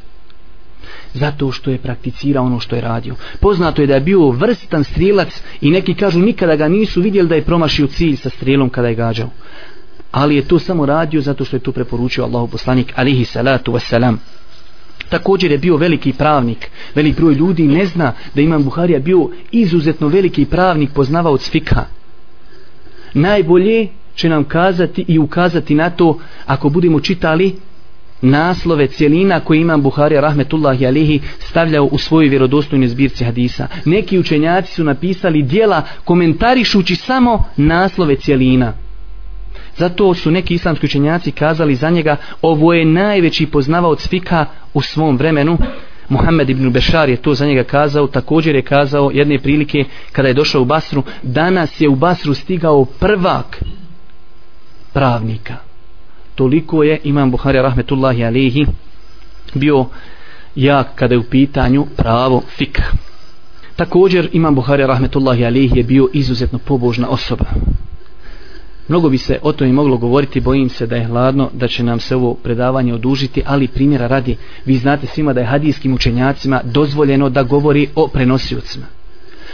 Zato 1.13 1.51
što 1.51 1.71
je 1.71 1.77
prakticirao 1.77 2.45
ono 2.45 2.59
što 2.59 2.75
je 2.75 2.81
radio. 2.81 3.15
Poznato 3.39 3.81
je 3.81 3.87
da 3.87 3.93
je 3.93 3.99
bio 4.01 4.29
vrstan 4.29 4.83
strilac 4.83 5.41
i 5.61 5.71
neki 5.71 5.93
kažu 5.93 6.19
nikada 6.19 6.55
ga 6.55 6.67
nisu 6.67 7.01
vidjeli 7.01 7.29
da 7.29 7.35
je 7.35 7.45
promašio 7.45 7.87
cilj 7.87 8.15
sa 8.15 8.29
strilom 8.29 8.69
kada 8.69 8.87
je 8.87 8.95
gađao 8.95 9.29
ali 10.15 10.35
je 10.35 10.47
to 10.47 10.59
samo 10.59 10.85
radio 10.85 11.21
zato 11.21 11.45
što 11.45 11.55
je 11.55 11.59
to 11.59 11.71
preporučio 11.71 12.23
Allahu 12.23 12.47
poslanik 12.47 12.93
alihi 12.95 13.25
salatu 13.25 13.71
wasalam. 13.71 14.15
Također 15.15 15.51
je 15.51 15.57
bio 15.57 15.77
veliki 15.77 16.13
pravnik. 16.13 16.69
Velik 16.95 17.15
broj 17.15 17.33
ljudi 17.33 17.63
ne 17.63 17.85
zna 17.85 18.13
da 18.33 18.41
Imam 18.41 18.63
Buharija 18.63 18.99
bio 18.99 19.29
izuzetno 19.51 20.07
veliki 20.07 20.45
pravnik 20.45 20.89
poznavao 20.93 21.37
cvika. 21.37 21.85
Najbolje 23.13 23.87
će 24.15 24.29
nam 24.29 24.43
kazati 24.43 25.05
i 25.07 25.19
ukazati 25.19 25.75
na 25.75 25.89
to 25.89 26.19
ako 26.45 26.69
budemo 26.69 26.99
čitali 26.99 27.55
naslove 28.21 28.87
cijelina 28.87 29.39
koje 29.39 29.61
Imam 29.61 29.81
Buharija 29.81 30.21
rahmetullahi 30.21 30.87
alihi 30.87 31.19
stavljao 31.39 31.85
u 31.85 31.97
svojoj 31.97 32.29
vjerodostojnoj 32.29 32.87
zbirci 32.87 33.23
hadisa. 33.23 33.67
Neki 33.85 34.19
učenjaci 34.19 34.73
su 34.73 34.83
napisali 34.83 35.43
dijela 35.43 35.81
komentarišući 36.03 36.95
samo 36.95 37.43
naslove 37.57 38.15
cijelina. 38.15 38.84
Zato 39.77 40.13
su 40.13 40.31
neki 40.31 40.53
islamski 40.53 40.85
učenjaci 40.85 41.31
kazali 41.31 41.75
za 41.75 41.89
njega 41.89 42.17
ovo 42.41 42.73
je 42.73 42.85
najveći 42.85 43.45
poznavaoc 43.45 44.07
fika 44.07 44.45
u 44.73 44.81
svom 44.81 45.17
vremenu. 45.17 45.57
Muhammed 46.09 46.49
ibn 46.49 46.71
Bešar 46.71 47.09
je 47.09 47.17
to 47.17 47.33
za 47.33 47.45
njega 47.45 47.63
kazao, 47.63 48.07
također 48.07 48.55
je 48.55 48.61
kazao 48.61 49.11
jedne 49.13 49.39
prilike 49.39 49.83
kada 50.11 50.27
je 50.27 50.33
došao 50.33 50.61
u 50.61 50.65
Basru, 50.65 51.03
danas 51.23 51.81
je 51.81 51.89
u 51.89 51.95
Basru 51.95 52.33
stigao 52.33 52.85
prvak 52.85 53.63
pravnika. 54.93 55.55
Toliko 56.35 56.83
je 56.83 56.99
Imam 57.03 57.31
Buhari 57.31 57.61
rahmetullahi 57.61 58.25
alihi 58.25 58.65
bio 59.53 59.85
jak 60.55 60.87
kada 60.95 61.13
je 61.13 61.19
u 61.19 61.23
pitanju 61.23 61.85
pravo 61.97 62.41
fikha. 62.47 62.91
Također 63.75 64.29
Imam 64.31 64.55
Buhari 64.55 64.87
rahmetullahi 64.87 65.45
alihi 65.45 65.77
je 65.77 65.83
bio 65.83 66.07
izuzetno 66.13 66.59
pobožna 66.59 67.09
osoba. 67.09 67.45
Mnogo 68.87 69.09
bi 69.09 69.17
se 69.17 69.39
o 69.41 69.51
tome 69.51 69.73
moglo 69.73 69.97
govoriti, 69.97 70.39
bojim 70.39 70.69
se 70.69 70.87
da 70.87 70.95
je 70.95 71.05
hladno, 71.05 71.49
da 71.53 71.67
će 71.67 71.83
nam 71.83 71.99
se 71.99 72.15
ovo 72.15 72.33
predavanje 72.33 72.93
odužiti, 72.93 73.41
ali 73.45 73.67
primjera 73.67 74.07
radi, 74.07 74.37
vi 74.65 74.77
znate 74.77 75.07
svima 75.07 75.33
da 75.33 75.39
je 75.39 75.45
hadijskim 75.45 75.93
učenjacima 75.93 76.61
dozvoljeno 76.63 77.29
da 77.29 77.43
govori 77.43 77.87
o 77.95 78.07
prenosiocima. 78.07 78.85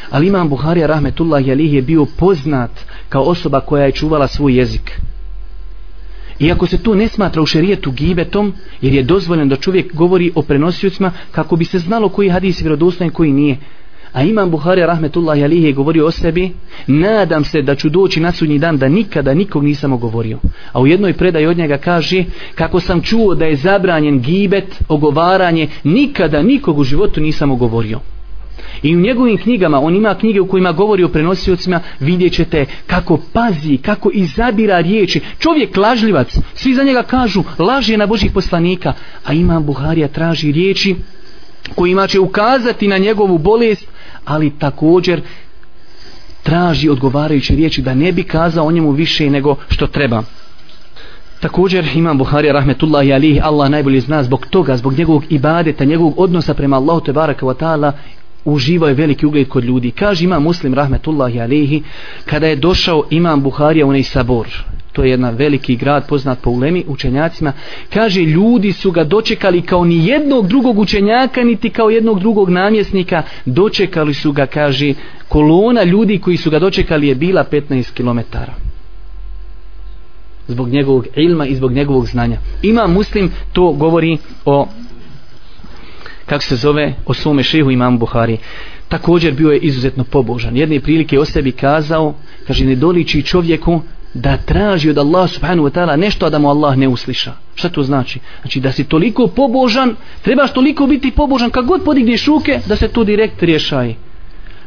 Ali 0.09 0.27
imam 0.27 0.49
Buharija 0.49 0.87
Rahmetullah 0.87 1.47
Jalih 1.47 1.73
je 1.73 1.81
bio 1.81 2.05
poznat 2.05 2.71
kao 3.09 3.23
osoba 3.23 3.59
koja 3.59 3.85
je 3.85 3.91
čuvala 3.91 4.27
svoj 4.27 4.57
jezik. 4.57 4.91
Iako 6.39 6.67
se 6.67 6.77
to 6.77 6.95
ne 6.95 7.07
smatra 7.07 7.41
u 7.41 7.45
šerijetu 7.45 7.91
gibetom, 7.91 8.53
jer 8.81 8.93
je 8.93 9.03
dozvoljeno 9.03 9.49
da 9.49 9.61
čovjek 9.61 9.93
govori 9.93 10.31
o 10.35 10.41
prenosiocima 10.41 11.11
kako 11.31 11.55
bi 11.55 11.65
se 11.65 11.79
znalo 11.79 12.09
koji 12.09 12.29
hadis 12.29 12.59
je 12.59 12.63
vjerodostojan 12.63 13.11
koji 13.11 13.31
nije, 13.31 13.57
A 14.13 14.23
imam 14.23 14.51
Buhari 14.51 14.81
rahmetullahi 14.81 15.43
alihi 15.43 15.65
je 15.65 15.73
govorio 15.73 16.05
o 16.05 16.11
sebi, 16.11 16.51
nadam 16.87 17.43
se 17.43 17.61
da 17.61 17.75
ću 17.75 17.89
doći 17.89 18.19
na 18.19 18.31
sudnji 18.31 18.59
dan 18.59 18.77
da 18.77 18.89
nikada 18.89 19.33
nikog 19.33 19.63
nisam 19.63 19.97
govorio. 19.97 20.39
A 20.71 20.81
u 20.81 20.87
jednoj 20.87 21.13
predaji 21.13 21.47
od 21.47 21.57
njega 21.57 21.77
kaže, 21.77 22.23
kako 22.55 22.79
sam 22.79 23.01
čuo 23.01 23.35
da 23.35 23.45
je 23.45 23.55
zabranjen 23.55 24.19
gibet, 24.19 24.83
ogovaranje, 24.87 25.67
nikada 25.83 26.41
nikog 26.41 26.79
u 26.79 26.83
životu 26.83 27.21
nisam 27.21 27.57
govorio. 27.57 27.99
I 28.83 28.95
u 28.95 28.99
njegovim 28.99 29.37
knjigama, 29.37 29.79
on 29.79 29.95
ima 29.95 30.15
knjige 30.15 30.41
u 30.41 30.47
kojima 30.47 30.71
govori 30.71 31.03
o 31.03 31.09
prenosiocima, 31.09 31.79
vidjet 31.99 32.33
ćete 32.33 32.65
kako 32.87 33.19
pazi, 33.33 33.77
kako 33.77 34.09
izabira 34.13 34.79
riječi. 34.79 35.21
Čovjek 35.39 35.77
lažljivac, 35.77 36.37
svi 36.53 36.73
za 36.73 36.83
njega 36.83 37.03
kažu, 37.03 37.43
laž 37.59 37.89
je 37.89 37.97
na 37.97 38.05
Božih 38.05 38.31
poslanika, 38.31 38.93
a 39.25 39.33
Imam 39.33 39.65
Buharija 39.65 40.07
traži 40.07 40.51
riječi 40.51 40.95
kojima 41.75 42.07
će 42.07 42.19
ukazati 42.19 42.87
na 42.87 42.97
njegovu 42.97 43.37
bolest, 43.37 43.87
ali 44.25 44.49
također 44.59 45.21
traži 46.43 46.89
odgovarajuće 46.89 47.55
riječi 47.55 47.81
da 47.81 47.93
ne 47.93 48.11
bi 48.11 48.23
kazao 48.23 48.65
o 48.65 48.71
njemu 48.71 48.91
više 48.91 49.29
nego 49.29 49.55
što 49.69 49.87
treba. 49.87 50.23
Također 51.39 51.87
imam 51.95 52.17
Buhari 52.17 52.51
rahmetullahi 52.51 53.13
alihi, 53.13 53.39
Allah 53.43 53.69
najbolje 53.69 54.01
zna 54.01 54.23
zbog 54.23 54.45
toga, 54.49 54.77
zbog 54.77 54.93
njegovog 54.93 55.23
ibadeta, 55.29 55.85
njegovog 55.85 56.13
odnosa 56.17 56.53
prema 56.53 56.75
Allahu 56.75 57.05
te 57.05 57.13
baraka 57.13 57.45
wa 57.45 57.55
ta'ala, 57.55 57.91
uživao 58.45 58.87
je 58.87 58.93
veliki 58.93 59.25
ugled 59.25 59.47
kod 59.47 59.63
ljudi. 59.63 59.91
Kaže 59.91 60.23
imam 60.25 60.43
muslim 60.43 60.73
rahmetullahi 60.73 61.41
alihi, 61.41 61.83
kada 62.25 62.47
je 62.47 62.55
došao 62.55 63.03
imam 63.09 63.41
Buharija 63.41 63.85
u 63.85 63.91
nej 63.91 64.03
sabor, 64.03 64.47
to 64.91 65.03
je 65.03 65.09
jedan 65.09 65.35
veliki 65.35 65.75
grad 65.75 66.07
poznat 66.07 66.39
po 66.41 66.49
ulemi 66.49 66.83
učenjacima, 66.87 67.53
kaže 67.93 68.21
ljudi 68.21 68.73
su 68.73 68.91
ga 68.91 69.03
dočekali 69.03 69.61
kao 69.61 69.85
ni 69.85 70.07
jednog 70.07 70.47
drugog 70.47 70.79
učenjaka, 70.79 71.43
niti 71.43 71.69
kao 71.69 71.89
jednog 71.89 72.19
drugog 72.19 72.49
namjesnika, 72.49 73.23
dočekali 73.45 74.13
su 74.13 74.31
ga, 74.31 74.45
kaže, 74.45 74.93
kolona 75.27 75.83
ljudi 75.83 76.19
koji 76.19 76.37
su 76.37 76.49
ga 76.49 76.59
dočekali 76.59 77.07
je 77.07 77.15
bila 77.15 77.45
15 77.51 77.93
km. 77.93 78.37
Zbog 80.47 80.69
njegovog 80.69 81.07
ilma 81.15 81.45
i 81.45 81.55
zbog 81.55 81.71
njegovog 81.71 82.07
znanja. 82.07 82.37
Ima 82.63 82.87
muslim, 82.87 83.31
to 83.53 83.71
govori 83.71 84.17
o 84.45 84.67
kako 86.25 86.43
se 86.43 86.55
zove, 86.55 86.93
o 87.05 87.13
svome 87.13 87.43
šehu 87.43 87.71
imam 87.71 87.97
Buhari. 87.99 88.37
Također 88.87 89.33
bio 89.33 89.51
je 89.51 89.59
izuzetno 89.59 90.03
pobožan. 90.03 90.57
Jedne 90.57 90.79
prilike 90.79 91.19
o 91.19 91.25
sebi 91.25 91.51
kazao, 91.51 92.13
kaže, 92.47 92.65
ne 92.65 92.75
doliči 92.75 93.23
čovjeku 93.23 93.81
da 94.13 94.37
traži 94.37 94.89
od 94.89 94.97
Allah 94.97 95.29
subhanahu 95.29 95.67
wa 95.67 95.71
ta'ala 95.71 95.95
nešto 95.95 96.25
a 96.25 96.29
da 96.29 96.39
mu 96.39 96.49
Allah 96.49 96.77
ne 96.77 96.87
usliša. 96.87 97.33
Šta 97.55 97.69
to 97.69 97.83
znači? 97.83 98.19
Znači 98.41 98.59
da 98.59 98.71
si 98.71 98.83
toliko 98.83 99.27
pobožan, 99.27 99.95
trebaš 100.21 100.53
toliko 100.53 100.87
biti 100.87 101.11
pobožan 101.11 101.49
kad 101.49 101.65
god 101.65 101.83
podigneš 101.83 102.25
ruke 102.25 102.59
da 102.65 102.75
se 102.75 102.87
to 102.87 103.03
direkt 103.03 103.43
rješaje. 103.43 103.95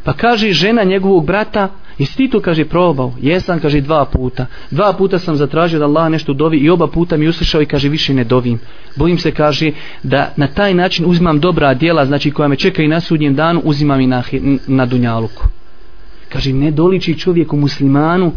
Pa 0.04 0.12
kaže 0.12 0.52
žena 0.52 0.85
njegovog 0.85 1.26
brata, 1.26 1.68
jesi 1.98 2.16
ti 2.16 2.28
to 2.28 2.40
kaže 2.40 2.64
probao? 2.64 3.12
Jesam, 3.20 3.61
kaže 3.61 3.80
dva 3.80 4.04
puta. 4.04 4.46
Dva 4.70 4.92
puta 4.92 5.18
sam 5.18 5.37
zatražio 5.37 5.78
da 5.78 5.85
Allah 5.85 6.11
nešto 6.11 6.33
dovi 6.33 6.59
i 6.59 6.70
oba 6.70 6.87
puta 6.87 7.16
mi 7.16 7.28
uslišao 7.28 7.62
i 7.62 7.66
kaže 7.66 7.88
više 7.88 8.14
ne 8.14 8.24
dovim. 8.24 8.59
Bojim 8.96 9.18
se 9.18 9.30
kaže 9.30 9.70
da 10.02 10.33
na 10.37 10.46
taj 10.46 10.74
način 10.74 11.04
uzimam 11.09 11.40
dobra 11.40 11.74
djela, 11.74 12.07
znači 12.07 12.30
koja 12.30 12.48
me 12.48 12.57
čeka 12.57 12.83
i 12.83 12.88
na 12.88 13.00
sudnjem 13.00 13.35
danu, 13.35 13.61
uzimam 13.64 14.00
i 14.00 14.07
na, 14.07 14.22
na 14.66 14.87
dunjaluku. 14.87 15.44
Kaže 16.28 16.52
ne 16.52 16.70
doliči 16.70 17.18
čovjeku 17.18 17.57
muslimanu 17.57 18.33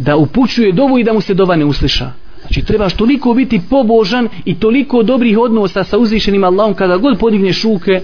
da 0.00 0.16
upućuje 0.16 0.72
dovu 0.72 0.98
i 0.98 1.04
da 1.04 1.12
mu 1.12 1.20
se 1.20 1.34
dova 1.34 1.56
ne 1.56 1.64
usliša. 1.64 2.10
Znači 2.40 2.62
trebaš 2.62 2.94
toliko 2.94 3.34
biti 3.34 3.60
pobožan 3.70 4.28
i 4.44 4.54
toliko 4.54 5.02
dobrih 5.02 5.38
odnosa 5.38 5.84
sa 5.84 5.98
uzvišenim 5.98 6.44
Allahom 6.44 6.74
kada 6.74 6.96
god 6.96 7.18
podigneš 7.18 7.64
ruke 7.64 8.00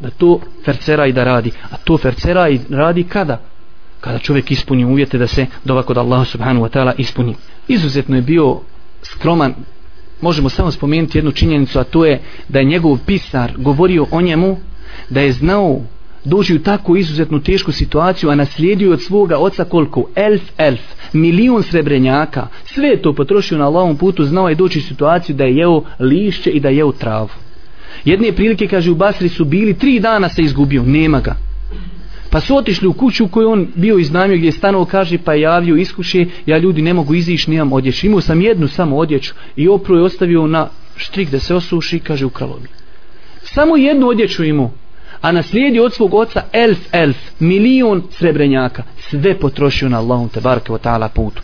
da 0.00 0.10
to 0.10 0.40
fercera 0.64 1.06
i 1.06 1.12
da 1.12 1.24
radi. 1.24 1.50
A 1.70 1.76
to 1.76 1.98
fercera 1.98 2.48
i 2.48 2.60
radi 2.70 3.02
kada? 3.02 3.40
Kada 4.00 4.18
čovjek 4.18 4.50
ispuni 4.50 4.84
uvjete 4.84 5.18
da 5.18 5.26
se 5.26 5.46
dova 5.64 5.82
kod 5.82 5.98
Allaha 5.98 6.24
subhanahu 6.24 6.66
wa 6.66 6.70
ta'ala 6.70 6.92
ispuni. 6.98 7.34
Izuzetno 7.68 8.16
je 8.16 8.22
bio 8.22 8.60
skroman 9.02 9.54
možemo 10.20 10.48
samo 10.48 10.70
spomenuti 10.70 11.18
jednu 11.18 11.32
činjenicu 11.32 11.78
a 11.78 11.84
to 11.84 12.04
je 12.04 12.20
da 12.48 12.58
je 12.58 12.64
njegov 12.64 12.98
pisar 13.06 13.52
govorio 13.56 14.06
o 14.10 14.20
njemu 14.20 14.56
da 15.10 15.20
je 15.20 15.32
znao 15.32 15.80
doći 16.24 16.54
u 16.54 16.62
takvu 16.62 16.96
izuzetnu 16.96 17.40
tešku 17.40 17.72
situaciju, 17.72 18.30
a 18.30 18.34
naslijedio 18.34 18.92
od 18.92 19.02
svoga 19.02 19.38
oca 19.38 19.64
koliko? 19.64 20.08
Elf, 20.14 20.42
elf, 20.58 20.80
milion 21.12 21.62
srebrenjaka. 21.62 22.46
Sve 22.64 22.96
to 22.96 23.12
potrošio 23.12 23.58
na 23.58 23.66
Allahom 23.66 23.96
putu, 23.96 24.24
znao 24.24 24.48
je 24.48 24.54
doći 24.54 24.78
u 24.78 24.82
situaciju 24.82 25.36
da 25.36 25.44
je 25.44 25.56
jeo 25.56 25.82
lišće 25.98 26.50
i 26.50 26.60
da 26.60 26.68
je 26.68 26.76
jeo 26.76 26.92
travu. 26.92 27.28
Jedne 28.04 28.32
prilike, 28.32 28.66
kaže, 28.66 28.90
u 28.90 28.94
Basri 28.94 29.28
su 29.28 29.44
bili, 29.44 29.74
tri 29.74 30.00
dana 30.00 30.28
se 30.28 30.42
izgubio, 30.42 30.82
nema 30.82 31.20
ga. 31.20 31.36
Pa 32.30 32.40
su 32.40 32.56
otišli 32.56 32.88
u 32.88 32.92
kuću 32.92 33.28
koju 33.28 33.50
on 33.50 33.68
bio 33.74 33.98
iznajmio 33.98 34.36
gdje 34.36 34.48
je 34.48 34.52
stanovo, 34.52 34.84
kaže, 34.84 35.18
pa 35.18 35.34
javio 35.34 35.76
iskuše, 35.76 36.26
ja 36.46 36.58
ljudi 36.58 36.82
ne 36.82 36.94
mogu 36.94 37.14
izići, 37.14 37.50
nemam 37.50 37.72
odjeću. 37.72 38.06
Imao 38.06 38.20
sam 38.20 38.40
jednu 38.40 38.68
samo 38.68 38.96
odjeću 38.96 39.34
i 39.56 39.68
opru 39.68 39.96
je 39.96 40.02
ostavio 40.02 40.46
na 40.46 40.68
štrik 40.96 41.30
da 41.30 41.38
se 41.38 41.54
osuši, 41.54 41.98
kaže, 41.98 42.24
ukralo 42.24 42.58
mi. 42.62 42.68
Samo 43.42 43.76
jednu 43.76 44.08
odjeću 44.08 44.44
imao 44.44 44.70
a 45.22 45.32
naslijedi 45.32 45.80
od 45.80 45.94
svog 45.94 46.14
oca 46.14 46.42
elf 46.52 46.78
elf, 46.92 47.16
milion 47.40 48.02
srebrenjaka, 48.10 48.82
sve 49.10 49.38
potrošio 49.38 49.88
na 49.88 49.98
Allahom 49.98 50.28
te 50.28 50.40
barke 50.40 50.72
o 50.72 50.78
ta'ala 50.78 51.08
putu. 51.08 51.42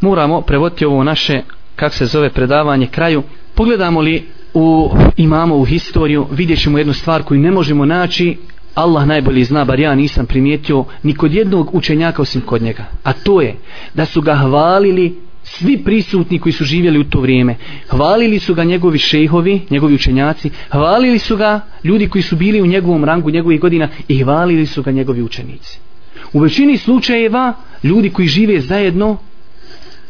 Moramo 0.00 0.40
prevoditi 0.40 0.84
ovo 0.84 1.04
naše, 1.04 1.42
kak 1.76 1.94
se 1.94 2.06
zove 2.06 2.30
predavanje, 2.30 2.86
kraju. 2.86 3.22
Pogledamo 3.54 4.00
li 4.00 4.28
u 4.54 4.90
imamo 5.16 5.56
u 5.56 5.64
historiju, 5.64 6.26
vidjet 6.30 6.62
ćemo 6.62 6.78
jednu 6.78 6.92
stvar 6.92 7.22
koju 7.22 7.40
ne 7.40 7.50
možemo 7.50 7.84
naći, 7.84 8.36
Allah 8.74 9.06
najbolji 9.06 9.44
zna, 9.44 9.64
bar 9.64 9.80
ja 9.80 9.94
nisam 9.94 10.26
primijetio 10.26 10.84
ni 11.02 11.14
kod 11.14 11.34
jednog 11.34 11.74
učenjaka 11.74 12.22
osim 12.22 12.40
kod 12.40 12.62
njega. 12.62 12.84
A 13.02 13.12
to 13.12 13.40
je 13.40 13.54
da 13.94 14.04
su 14.04 14.20
ga 14.20 14.34
hvalili 14.34 15.25
svi 15.48 15.78
prisutni 15.84 16.38
koji 16.38 16.52
su 16.52 16.64
živjeli 16.64 16.98
u 16.98 17.04
to 17.04 17.20
vrijeme 17.20 17.56
hvalili 17.90 18.38
su 18.38 18.54
ga 18.54 18.64
njegovi 18.64 18.98
šejhovi 18.98 19.60
njegovi 19.70 19.94
učenjaci 19.94 20.50
hvalili 20.70 21.18
su 21.18 21.36
ga 21.36 21.60
ljudi 21.84 22.08
koji 22.08 22.22
su 22.22 22.36
bili 22.36 22.62
u 22.62 22.66
njegovom 22.66 23.04
rangu 23.04 23.30
njegovih 23.30 23.60
godina 23.60 23.88
i 24.08 24.22
hvalili 24.22 24.66
su 24.66 24.82
ga 24.82 24.90
njegovi 24.90 25.22
učenici. 25.22 25.78
U 26.32 26.40
većini 26.40 26.76
slučajeva 26.76 27.54
ljudi 27.82 28.10
koji 28.10 28.28
žive 28.28 28.60
zajedno 28.60 29.16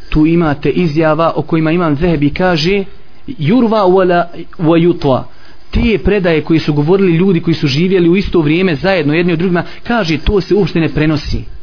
tu 0.09 0.27
imate 0.27 0.71
izjava 0.71 1.33
o 1.37 1.43
kojima 1.43 1.73
imam 1.73 1.97
zehebi 1.97 2.31
kaže 2.31 2.85
jurva 3.27 3.83
wala 3.83 4.25
wa 4.59 4.79
yutwa 4.87 5.23
te 5.71 5.99
predaje 5.99 6.41
koji 6.41 6.59
su 6.59 6.73
govorili 6.73 7.17
ljudi 7.17 7.41
koji 7.41 7.55
su 7.55 7.67
živjeli 7.67 8.09
u 8.09 8.17
isto 8.17 8.41
vrijeme 8.41 8.75
zajedno 8.75 9.15
jedni 9.15 9.33
od 9.33 9.39
drugima 9.39 9.65
kaže 9.83 10.19
to 10.19 10.41
se 10.41 10.55
uopšte 10.55 10.81
ne 10.81 10.89
prenosi 10.89 11.56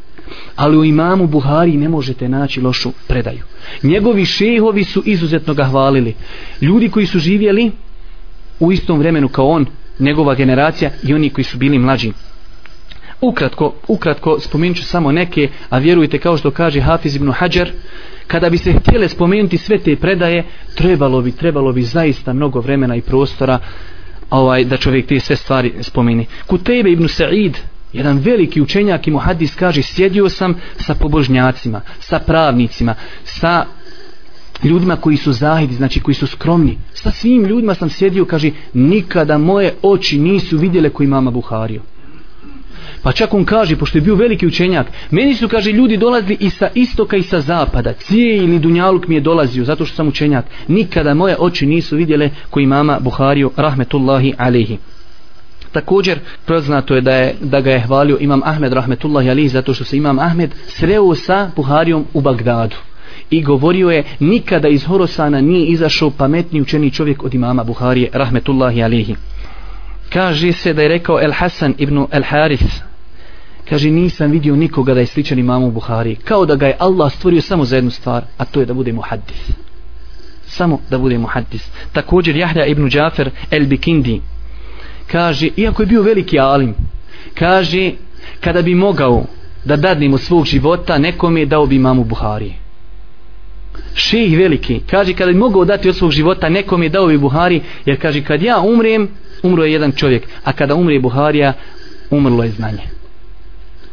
ali 0.56 0.78
u 0.78 0.86
imamu 0.86 1.28
Buhari 1.28 1.78
ne 1.78 1.90
možete 1.90 2.30
naći 2.30 2.62
lošu 2.62 2.92
predaju. 3.08 3.44
Njegovi 3.84 4.26
šehovi 4.26 4.84
su 4.84 5.04
izuzetno 5.06 5.54
ga 5.54 5.64
hvalili. 5.64 6.16
Ljudi 6.62 6.90
koji 6.90 7.06
su 7.06 7.20
živjeli 7.20 7.72
u 8.60 8.72
istom 8.72 9.00
vremenu 9.00 9.30
kao 9.30 9.48
on, 9.48 9.66
njegova 10.00 10.36
generacija 10.36 10.92
i 11.04 11.14
oni 11.14 11.30
koji 11.30 11.46
su 11.46 11.58
bili 11.58 11.80
mlađi. 11.80 12.12
Ukratko, 13.22 13.74
ukratko 13.88 14.40
spomenut 14.40 14.78
ću 14.78 14.84
samo 14.84 15.12
neke, 15.12 15.50
a 15.70 15.78
vjerujte 15.78 16.20
kao 16.20 16.38
što 16.38 16.52
kaže 16.52 16.82
Hafiz 16.82 17.16
ibn 17.16 17.32
Hajar, 17.32 17.72
kada 18.28 18.50
bi 18.50 18.58
se 18.58 18.74
htjele 18.74 19.10
spomenuti 19.10 19.58
sve 19.58 19.78
te 19.78 19.96
predaje, 19.96 20.44
trebalo 20.76 21.22
bi, 21.22 21.32
trebalo 21.32 21.72
bi 21.72 21.82
zaista 21.82 22.34
mnogo 22.34 22.60
vremena 22.60 22.96
i 22.96 23.02
prostora 23.02 23.60
ovaj, 24.30 24.66
da 24.66 24.78
čovjek 24.78 25.08
te 25.08 25.20
sve 25.20 25.36
stvari 25.36 25.74
spomeni. 25.82 26.26
Kutejbe 26.48 26.92
ibn 26.92 27.04
Sa'id, 27.04 27.54
jedan 27.94 28.18
veliki 28.18 28.62
učenjak 28.62 29.08
i 29.08 29.12
muhadis 29.12 29.56
kaže 29.56 29.82
sjedio 29.82 30.30
sam 30.30 30.56
sa 30.78 30.96
pobožnjacima 30.96 31.82
sa 32.00 32.20
pravnicima 32.20 32.96
sa 33.24 33.66
ljudima 34.64 34.96
koji 34.96 35.18
su 35.18 35.32
zahidi 35.32 35.76
znači 35.76 36.00
koji 36.00 36.16
su 36.16 36.28
skromni. 36.28 36.78
Sa 36.94 37.12
svim 37.12 37.46
ljudima 37.46 37.74
sam 37.74 37.90
sjedio 37.90 38.26
kaže 38.26 38.52
nikada 38.74 39.38
moje 39.38 39.74
oči 39.82 40.20
nisu 40.20 40.58
vidjele 40.58 40.90
koji 40.90 41.08
mama 41.08 41.32
Buhario. 41.32 41.82
pa 43.02 43.12
čak 43.12 43.34
on 43.34 43.46
kaže 43.46 43.76
pošto 43.76 43.98
je 43.98 44.02
bio 44.02 44.16
veliki 44.16 44.48
učenjak 44.48 44.88
meni 45.12 45.34
su 45.36 45.48
kaže 45.48 45.72
ljudi 45.72 45.98
dolazili 45.98 46.38
i 46.40 46.50
sa 46.50 46.70
istoka 46.76 47.18
i 47.18 47.24
sa 47.24 47.42
zapada. 47.42 47.94
Cijeli 47.94 48.60
dunjaluk 48.60 49.08
mi 49.08 49.16
je 49.16 49.22
dolazio 49.22 49.66
zato 49.66 49.86
što 49.86 49.96
sam 49.96 50.08
učenjak. 50.08 50.46
Nikada 50.68 51.14
moje 51.14 51.36
oči 51.40 51.66
nisu 51.66 51.96
vidjele 51.96 52.30
koji 52.50 52.66
mama 52.66 53.00
Buhario, 53.00 53.52
rahmetullahi 53.58 54.34
alehi 54.38 54.78
Također 55.74 56.20
poznato 56.46 56.96
je 56.96 57.02
da 57.02 57.16
je 57.16 57.36
da 57.42 57.62
ga 57.62 57.72
je 57.72 57.82
hvalio 57.82 58.18
Imam 58.20 58.42
Ahmed 58.44 58.74
rahmetullahi 58.74 59.30
alejhi 59.30 59.50
zato 59.50 59.74
što 59.74 59.84
se 59.84 59.98
Imam 59.98 60.20
Ahmed 60.20 60.52
sreo 60.68 61.16
sa 61.16 61.52
Buharijom 61.56 62.06
u 62.14 62.22
Bagdadu. 62.22 62.76
I 63.30 63.44
govorio 63.44 63.90
je 63.90 64.04
nikada 64.20 64.68
iz 64.68 64.86
Horosana 64.86 65.42
nije 65.42 65.66
izašao 65.66 66.10
pametni 66.10 66.62
učeni 66.62 66.92
čovjek 66.92 67.24
od 67.24 67.34
imama 67.34 67.64
Buharije 67.64 68.10
rahmetullahi 68.14 68.84
alihi 68.84 69.16
kaže 70.10 70.52
se 70.52 70.74
da 70.74 70.82
je 70.82 70.88
rekao 70.88 71.22
El 71.22 71.32
Hasan 71.32 71.74
ibn 71.78 72.06
El 72.12 72.24
Haris 72.24 72.82
kaže 73.70 73.90
nisam 73.90 74.32
vidio 74.32 74.56
nikoga 74.56 74.94
da 74.94 75.00
je 75.00 75.06
sličan 75.06 75.40
imamu 75.40 75.72
Buhari 75.72 76.16
kao 76.16 76.46
da 76.46 76.56
ga 76.56 76.68
je 76.68 76.76
Allah 76.80 77.14
stvorio 77.14 77.42
samo 77.42 77.66
za 77.66 77.76
jednu 77.76 77.92
stvar 77.92 78.24
a 78.38 78.46
to 78.46 78.60
je 78.60 78.66
da 78.66 78.74
bude 78.74 78.94
muhaddis. 78.94 79.52
Samo 80.46 80.80
da 80.90 80.98
bude 80.98 81.18
muhaddis. 81.18 81.70
Također 81.94 82.36
Jahja 82.36 82.66
ibn 82.66 82.90
Džafer 82.90 83.30
El 83.52 83.66
Bikindi 83.66 84.22
kaže, 85.12 85.50
iako 85.58 85.82
je 85.82 85.86
bio 85.86 86.02
veliki 86.02 86.40
alim, 86.40 86.76
kaže, 87.34 87.92
kada 88.40 88.62
bi 88.62 88.76
mogao 88.76 89.26
da 89.66 89.76
dadnemo 89.76 90.18
svog 90.18 90.46
života, 90.46 90.98
nekom 90.98 91.38
je 91.38 91.46
dao 91.46 91.66
bi 91.66 91.80
mamu 91.80 92.04
Buhari. 92.04 92.54
Šejh 93.96 94.38
veliki, 94.38 94.80
kaže, 94.90 95.14
kada 95.14 95.32
bi 95.32 95.38
mogao 95.38 95.66
dati 95.66 95.90
od 95.90 95.96
svog 95.96 96.12
života, 96.12 96.50
nekom 96.50 96.84
je 96.84 96.90
dao 96.90 97.08
bi 97.08 97.18
Buhari, 97.18 97.62
jer 97.86 98.02
kaže, 98.02 98.24
kad 98.24 98.42
ja 98.42 98.60
umrem, 98.60 99.08
umro 99.44 99.64
je 99.64 99.74
jedan 99.74 99.92
čovjek, 99.92 100.28
a 100.44 100.54
kada 100.54 100.76
umre 100.76 101.00
Buharija, 101.00 101.54
umrlo 102.10 102.44
je 102.44 102.52
znanje. 102.52 102.84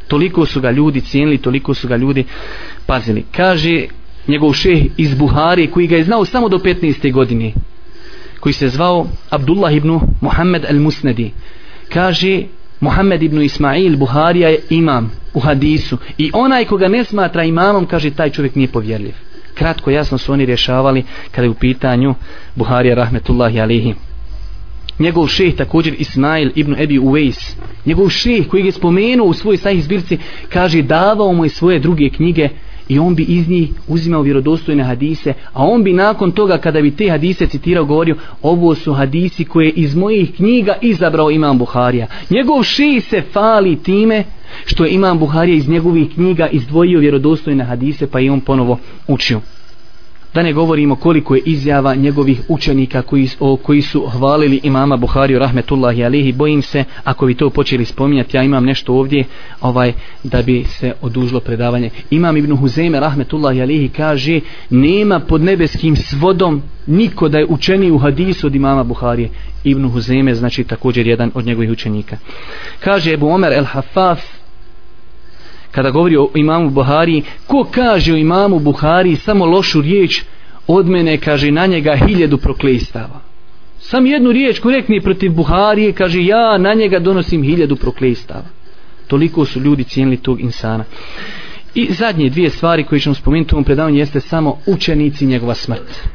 Toliko 0.09 0.47
su 0.47 0.61
ga 0.61 0.71
ljudi 0.71 1.01
cijenili, 1.01 1.39
toliko 1.39 1.75
su 1.75 1.89
ga 1.89 1.97
ljudi 1.97 2.25
pazili. 2.87 3.25
Kaže, 3.37 3.87
njegov 4.27 4.53
šejh 4.53 4.85
iz 4.97 5.15
Buhari, 5.15 5.71
koji 5.71 5.87
ga 5.87 5.97
je 5.97 6.05
znao 6.05 6.25
samo 6.25 6.49
do 6.49 6.59
15. 6.59 7.13
godine, 7.13 7.53
koji 8.41 8.53
se 8.53 8.69
zvao 8.69 9.07
Abdullah 9.31 9.75
ibn 9.75 10.01
Muhammed 10.21 10.65
al-Musnedi 10.65 11.31
kaže 11.89 12.43
Muhammed 12.81 13.23
ibn 13.23 13.43
Ismail 13.43 13.97
Buharija 13.97 14.49
je 14.49 14.59
imam 14.71 15.11
u 15.35 15.41
hadisu 15.41 15.99
i 16.19 16.31
onaj 16.35 16.65
koga 16.65 16.89
ne 16.89 17.05
smatra 17.05 17.45
imamom 17.45 17.87
kaže 17.87 18.11
taj 18.11 18.31
čovjek 18.31 18.55
nije 18.55 18.69
povjerljiv. 18.69 19.15
Kratko 19.55 19.91
jasno 19.91 20.19
su 20.19 20.33
oni 20.33 20.47
rješavali 20.47 21.05
kada 21.31 21.43
je 21.43 21.51
u 21.51 21.55
pitanju 21.55 22.15
Buharija 22.55 22.95
rahmetullahi 22.95 23.61
alihi 23.61 23.95
njegov 25.01 25.27
šeh 25.27 25.55
također 25.55 25.95
Ismail 25.99 26.51
ibn 26.55 26.75
Ebi 26.79 26.99
Uwais. 26.99 27.57
Njegov 27.87 28.09
šeh 28.09 28.49
koji 28.49 28.67
je 28.67 28.73
spomenuo 28.73 29.27
u 29.27 29.33
svojoj 29.33 29.57
sahih 29.57 29.85
zbirci 29.85 30.19
kaže 30.49 30.83
davao 30.83 31.33
mu 31.33 31.45
je 31.45 31.49
svoje 31.49 31.79
druge 31.79 32.11
knjige 32.11 32.49
i 32.91 32.99
on 32.99 33.15
bi 33.15 33.23
iz 33.23 33.49
njih 33.49 33.71
uzimao 33.89 34.23
vjerodostojne 34.23 34.85
hadise, 34.85 35.33
a 35.53 35.65
on 35.65 35.83
bi 35.83 35.93
nakon 35.93 36.33
toga 36.33 36.59
kada 36.59 36.81
bi 36.81 36.91
te 36.91 37.11
hadise 37.11 37.47
citirao 37.47 37.85
govorio, 37.85 38.17
ovo 38.43 38.75
su 38.75 38.93
hadisi 38.93 39.45
koje 39.45 39.71
iz 39.71 39.95
mojih 39.95 40.35
knjiga 40.37 40.75
izabrao 40.81 41.31
Imam 41.31 41.59
Buharija. 41.59 42.07
Njegov 42.31 42.63
ši 42.63 43.01
se 43.01 43.23
fali 43.33 43.77
time 43.77 44.25
što 44.67 44.85
je 44.85 44.91
Imam 44.91 45.19
Buharija 45.19 45.57
iz 45.57 45.69
njegovih 45.69 46.09
knjiga 46.15 46.49
izdvojio 46.49 47.01
vjerodostojne 47.01 47.65
hadise 47.65 48.07
pa 48.07 48.21
i 48.21 48.31
on 48.31 48.41
ponovo 48.41 48.79
učio 49.09 49.41
da 50.35 50.43
ne 50.43 50.53
govorimo 50.53 50.97
koliko 50.97 51.35
je 51.35 51.43
izjava 51.45 51.95
njegovih 51.95 52.41
učenika 52.49 53.03
koji, 53.03 53.29
o, 53.41 53.57
koji 53.57 53.83
su 53.83 54.07
hvalili 54.07 54.61
imama 54.63 54.97
Buhariju 54.97 55.39
rahmetullahi 55.39 56.05
alihi. 56.05 56.33
Bojim 56.33 56.63
se 56.63 56.85
ako 57.05 57.27
bi 57.27 57.35
to 57.35 57.51
počeli 57.51 57.85
spominjati 57.85 58.37
ja 58.37 58.43
imam 58.43 58.65
nešto 58.65 58.95
ovdje 58.95 59.25
ovaj 59.61 59.93
da 60.23 60.43
bi 60.43 60.65
se 60.65 60.93
odužilo 61.01 61.41
predavanje. 61.41 61.91
Imam 62.11 62.37
Ibn 62.37 62.57
Huzeme 62.57 63.01
rahmetullahi 63.01 63.63
alihi 63.63 63.89
kaže 63.89 64.41
nema 64.71 65.21
pod 65.21 65.43
nebeskim 65.43 65.97
svodom 65.97 66.63
niko 66.87 67.29
da 67.29 67.39
je 67.39 67.47
učeni 67.49 67.91
u 67.91 67.99
hadisu 67.99 68.47
od 68.47 68.55
imama 68.55 68.85
Buharije. 68.85 69.29
Ibn 69.65 69.89
Huzeme 69.89 70.35
znači 70.35 70.65
također 70.65 71.07
jedan 71.07 71.31
od 71.35 71.47
njegovih 71.47 71.71
učenika. 71.71 72.17
Kaže 72.81 73.13
Ebu 73.13 73.29
Omer 73.29 73.53
el 73.53 73.65
Hafaf 73.65 74.40
kada 75.71 75.91
govori 75.91 76.17
o 76.17 76.31
imamu 76.35 76.71
Buhari 76.71 77.23
ko 77.47 77.67
kaže 77.71 78.13
o 78.13 78.17
imamu 78.17 78.59
Buhari 78.59 79.17
samo 79.17 79.47
lošu 79.47 79.81
riječ 79.81 80.23
od 80.67 80.89
mene 80.89 81.19
kaže 81.19 81.51
na 81.51 81.67
njega 81.67 81.97
hiljedu 82.07 82.39
proklistava 82.39 83.21
sam 83.79 84.07
jednu 84.07 84.33
riječ 84.33 84.59
korektni 84.59 85.01
protiv 85.01 85.33
Buharije 85.33 85.93
kaže 85.93 86.25
ja 86.25 86.59
na 86.59 86.75
njega 86.75 86.99
donosim 86.99 87.43
hiljadu 87.43 87.77
proklistava 87.77 88.61
toliko 89.11 89.45
su 89.45 89.61
ljudi 89.61 89.85
cijenili 89.85 90.17
tog 90.17 90.41
insana. 90.41 90.85
I 91.75 91.93
zadnje 91.93 92.31
dvije 92.31 92.51
stvari 92.51 92.85
koje 92.85 93.01
ćemo 93.01 93.15
spomenuti 93.15 93.55
u 93.55 93.57
ovom 93.57 93.65
predavanju 93.65 93.99
jeste 93.99 94.21
samo 94.21 94.57
učenici 94.67 95.27
njegova 95.27 95.55
smrt. 95.55 96.09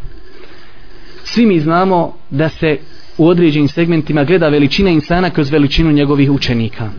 Svi 1.24 1.46
mi 1.46 1.60
znamo 1.60 2.14
da 2.30 2.50
se 2.50 2.78
u 3.18 3.28
određenim 3.28 3.68
segmentima 3.68 4.24
gleda 4.24 4.50
veličina 4.50 4.90
insana 4.90 5.30
kroz 5.30 5.52
veličinu 5.52 5.92
njegovih 5.92 6.32
učenika. 6.32 6.90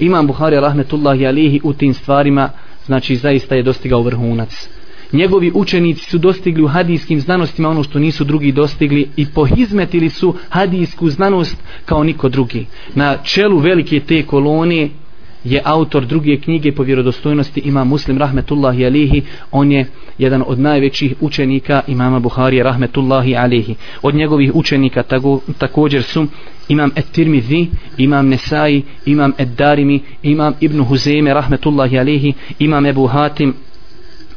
Imam 0.00 0.26
Buhari 0.26 0.56
rahmetullahi 0.56 1.26
alihi 1.26 1.60
u 1.64 1.72
tim 1.72 1.94
stvarima 1.94 2.50
znači 2.86 3.16
zaista 3.16 3.54
je 3.54 3.62
dostigao 3.62 4.02
vrhunac. 4.02 4.68
Njegovi 5.12 5.52
učenici 5.54 6.10
su 6.10 6.18
dostigli 6.18 6.62
u 6.62 6.68
hadijskim 6.68 7.20
znanostima 7.20 7.68
ono 7.68 7.82
što 7.82 7.98
nisu 7.98 8.24
drugi 8.24 8.52
dostigli 8.52 9.08
i 9.16 9.26
pohizmetili 9.26 10.10
su 10.10 10.34
hadijsku 10.48 11.10
znanost 11.10 11.56
kao 11.84 12.04
niko 12.04 12.28
drugi. 12.28 12.66
Na 12.94 13.16
čelu 13.24 13.58
velike 13.58 14.00
te 14.00 14.22
kolonije 14.22 14.90
je 15.44 15.62
autor 15.64 16.06
druge 16.06 16.36
knjige 16.36 16.72
po 16.72 16.82
vjerodostojnosti 16.82 17.60
ima 17.60 17.84
muslim 17.84 18.18
rahmetullahi 18.18 18.86
alihi 18.86 19.22
on 19.50 19.72
je 19.72 19.86
jedan 20.18 20.44
od 20.46 20.58
najvećih 20.58 21.14
učenika 21.20 21.82
imama 21.86 22.18
Buharije 22.18 22.62
rahmetullahi 22.62 23.36
alihi 23.36 23.74
od 24.02 24.14
njegovih 24.14 24.54
učenika 24.54 25.02
tako, 25.02 25.40
također 25.58 26.02
su 26.02 26.26
imam 26.68 26.90
Et-Tirmidhi, 26.96 27.66
imam 27.98 28.28
Nesai, 28.28 28.82
imam 29.06 29.32
Ed-Darimi, 29.38 30.00
imam 30.22 30.54
Ibn 30.60 30.80
Huzeme 30.80 31.34
rahmetullahi 31.34 31.98
alihi, 31.98 32.32
imam 32.58 32.86
Ebu 32.86 33.06
Hatim 33.06 33.54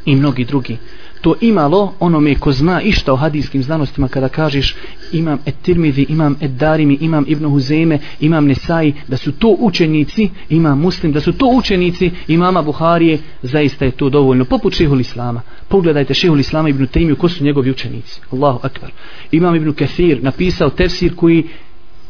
i 0.05 0.15
mnogi 0.15 0.45
drugi. 0.45 0.77
To 1.23 1.35
imalo 1.41 1.93
onome 1.99 2.35
ko 2.35 2.51
zna 2.51 2.81
išta 2.81 3.13
o 3.13 3.15
hadijskim 3.15 3.63
znanostima 3.63 4.07
kada 4.07 4.29
kažeš 4.29 4.75
imam 5.11 5.39
Et-Tirmidhi, 5.45 6.05
imam 6.09 6.35
Ed-Darimi, 6.41 6.97
imam 7.01 7.25
Ibn 7.27 7.45
Huzeme, 7.45 7.99
imam 8.19 8.45
Nesai, 8.45 8.93
da 9.07 9.17
su 9.17 9.31
to 9.31 9.55
učenici, 9.59 10.29
imam 10.49 10.79
Muslim, 10.79 11.11
da 11.11 11.21
su 11.21 11.33
to 11.33 11.47
učenici 11.47 12.11
imama 12.27 12.61
Buharije, 12.61 13.19
zaista 13.41 13.85
je 13.85 13.91
to 13.91 14.09
dovoljno. 14.09 14.45
Poput 14.45 14.73
šehul 14.73 14.99
Islama. 14.99 15.41
Pogledajte 15.67 16.13
šehul 16.13 16.39
Islama 16.39 16.69
Ibn 16.69 16.87
Tejmiju, 16.87 17.15
ko 17.15 17.29
su 17.29 17.43
njegovi 17.43 17.71
učenici. 17.71 18.21
Allahu 18.31 18.59
akbar. 18.63 18.91
Imam 19.31 19.55
Ibn 19.55 19.73
Kathir 19.73 20.23
napisao 20.23 20.69
tefsir 20.69 21.15
koji 21.15 21.43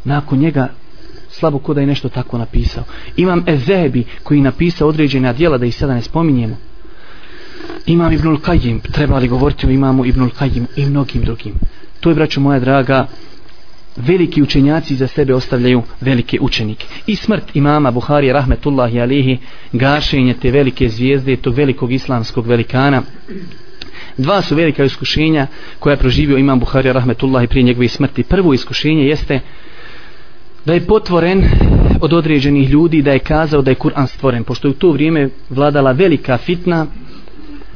nakon 0.03 0.39
njega 0.39 0.67
slabo 1.29 1.59
ko 1.59 1.73
da 1.73 1.81
je 1.81 1.87
nešto 1.87 2.09
tako 2.09 2.37
napisao. 2.37 2.83
Imam 3.17 3.43
Ezebi 3.47 4.03
koji 4.23 4.41
napisao 4.41 4.87
određena 4.87 5.33
djela 5.33 5.57
da 5.57 5.65
ih 5.65 5.75
sada 5.75 5.93
ne 5.93 6.01
spominjemo. 6.01 6.72
Imam 7.85 8.13
Ibnul 8.13 8.39
Kajim, 8.39 8.79
treba 8.79 9.17
li 9.17 9.27
govoriti 9.27 9.67
o 9.67 9.69
imamu 9.69 10.05
Ibnul 10.05 10.29
Kajim 10.29 10.67
i 10.75 10.85
mnogim 10.85 11.23
drugim. 11.23 11.53
To 11.99 12.09
je, 12.09 12.15
braćo 12.15 12.41
moja 12.41 12.59
draga, 12.59 13.07
veliki 13.95 14.41
učenjaci 14.41 14.95
za 14.95 15.07
sebe 15.07 15.33
ostavljaju 15.33 15.81
velike 16.01 16.39
učenike. 16.41 16.85
I 17.07 17.15
smrt 17.15 17.55
imama 17.55 17.91
Buhari 17.91 18.31
rahmetullahi 18.33 19.01
alihi, 19.01 19.37
gašenje 19.71 20.33
te 20.33 20.51
velike 20.51 20.89
zvijezde, 20.89 21.35
tog 21.35 21.55
velikog 21.55 21.91
islamskog 21.91 22.47
velikana, 22.47 23.01
Dva 24.17 24.41
su 24.41 24.55
velika 24.55 24.83
iskušenja 24.83 25.47
koja 25.79 25.91
je 25.91 25.97
proživio 25.97 26.37
imam 26.37 26.59
Buhari 26.59 26.93
rahmetullahi 26.93 27.47
prije 27.47 27.63
njegove 27.63 27.87
smrti. 27.87 28.23
Prvo 28.23 28.53
iskušenje 28.53 29.05
jeste 29.05 29.39
da 30.65 30.73
je 30.73 30.85
potvoren 30.85 31.43
od 32.01 32.13
određenih 32.13 32.69
ljudi 32.69 33.01
da 33.01 33.11
je 33.11 33.19
kazao 33.19 33.61
da 33.61 33.71
je 33.71 33.75
Kur'an 33.75 34.07
stvoren 34.07 34.43
pošto 34.43 34.67
je 34.67 34.71
u 34.71 34.73
to 34.73 34.91
vrijeme 34.91 35.29
vladala 35.49 35.91
velika 35.91 36.37
fitna 36.37 36.87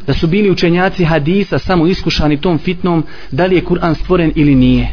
da 0.07 0.13
su 0.13 0.27
bili 0.27 0.51
učenjaci 0.51 1.05
hadisa 1.05 1.59
samo 1.59 1.87
iskušani 1.87 2.41
tom 2.41 2.57
fitnom 2.57 3.03
da 3.31 3.45
li 3.45 3.55
je 3.55 3.65
Kur'an 3.65 3.95
stvoren 3.95 4.31
ili 4.35 4.55
nije 4.55 4.87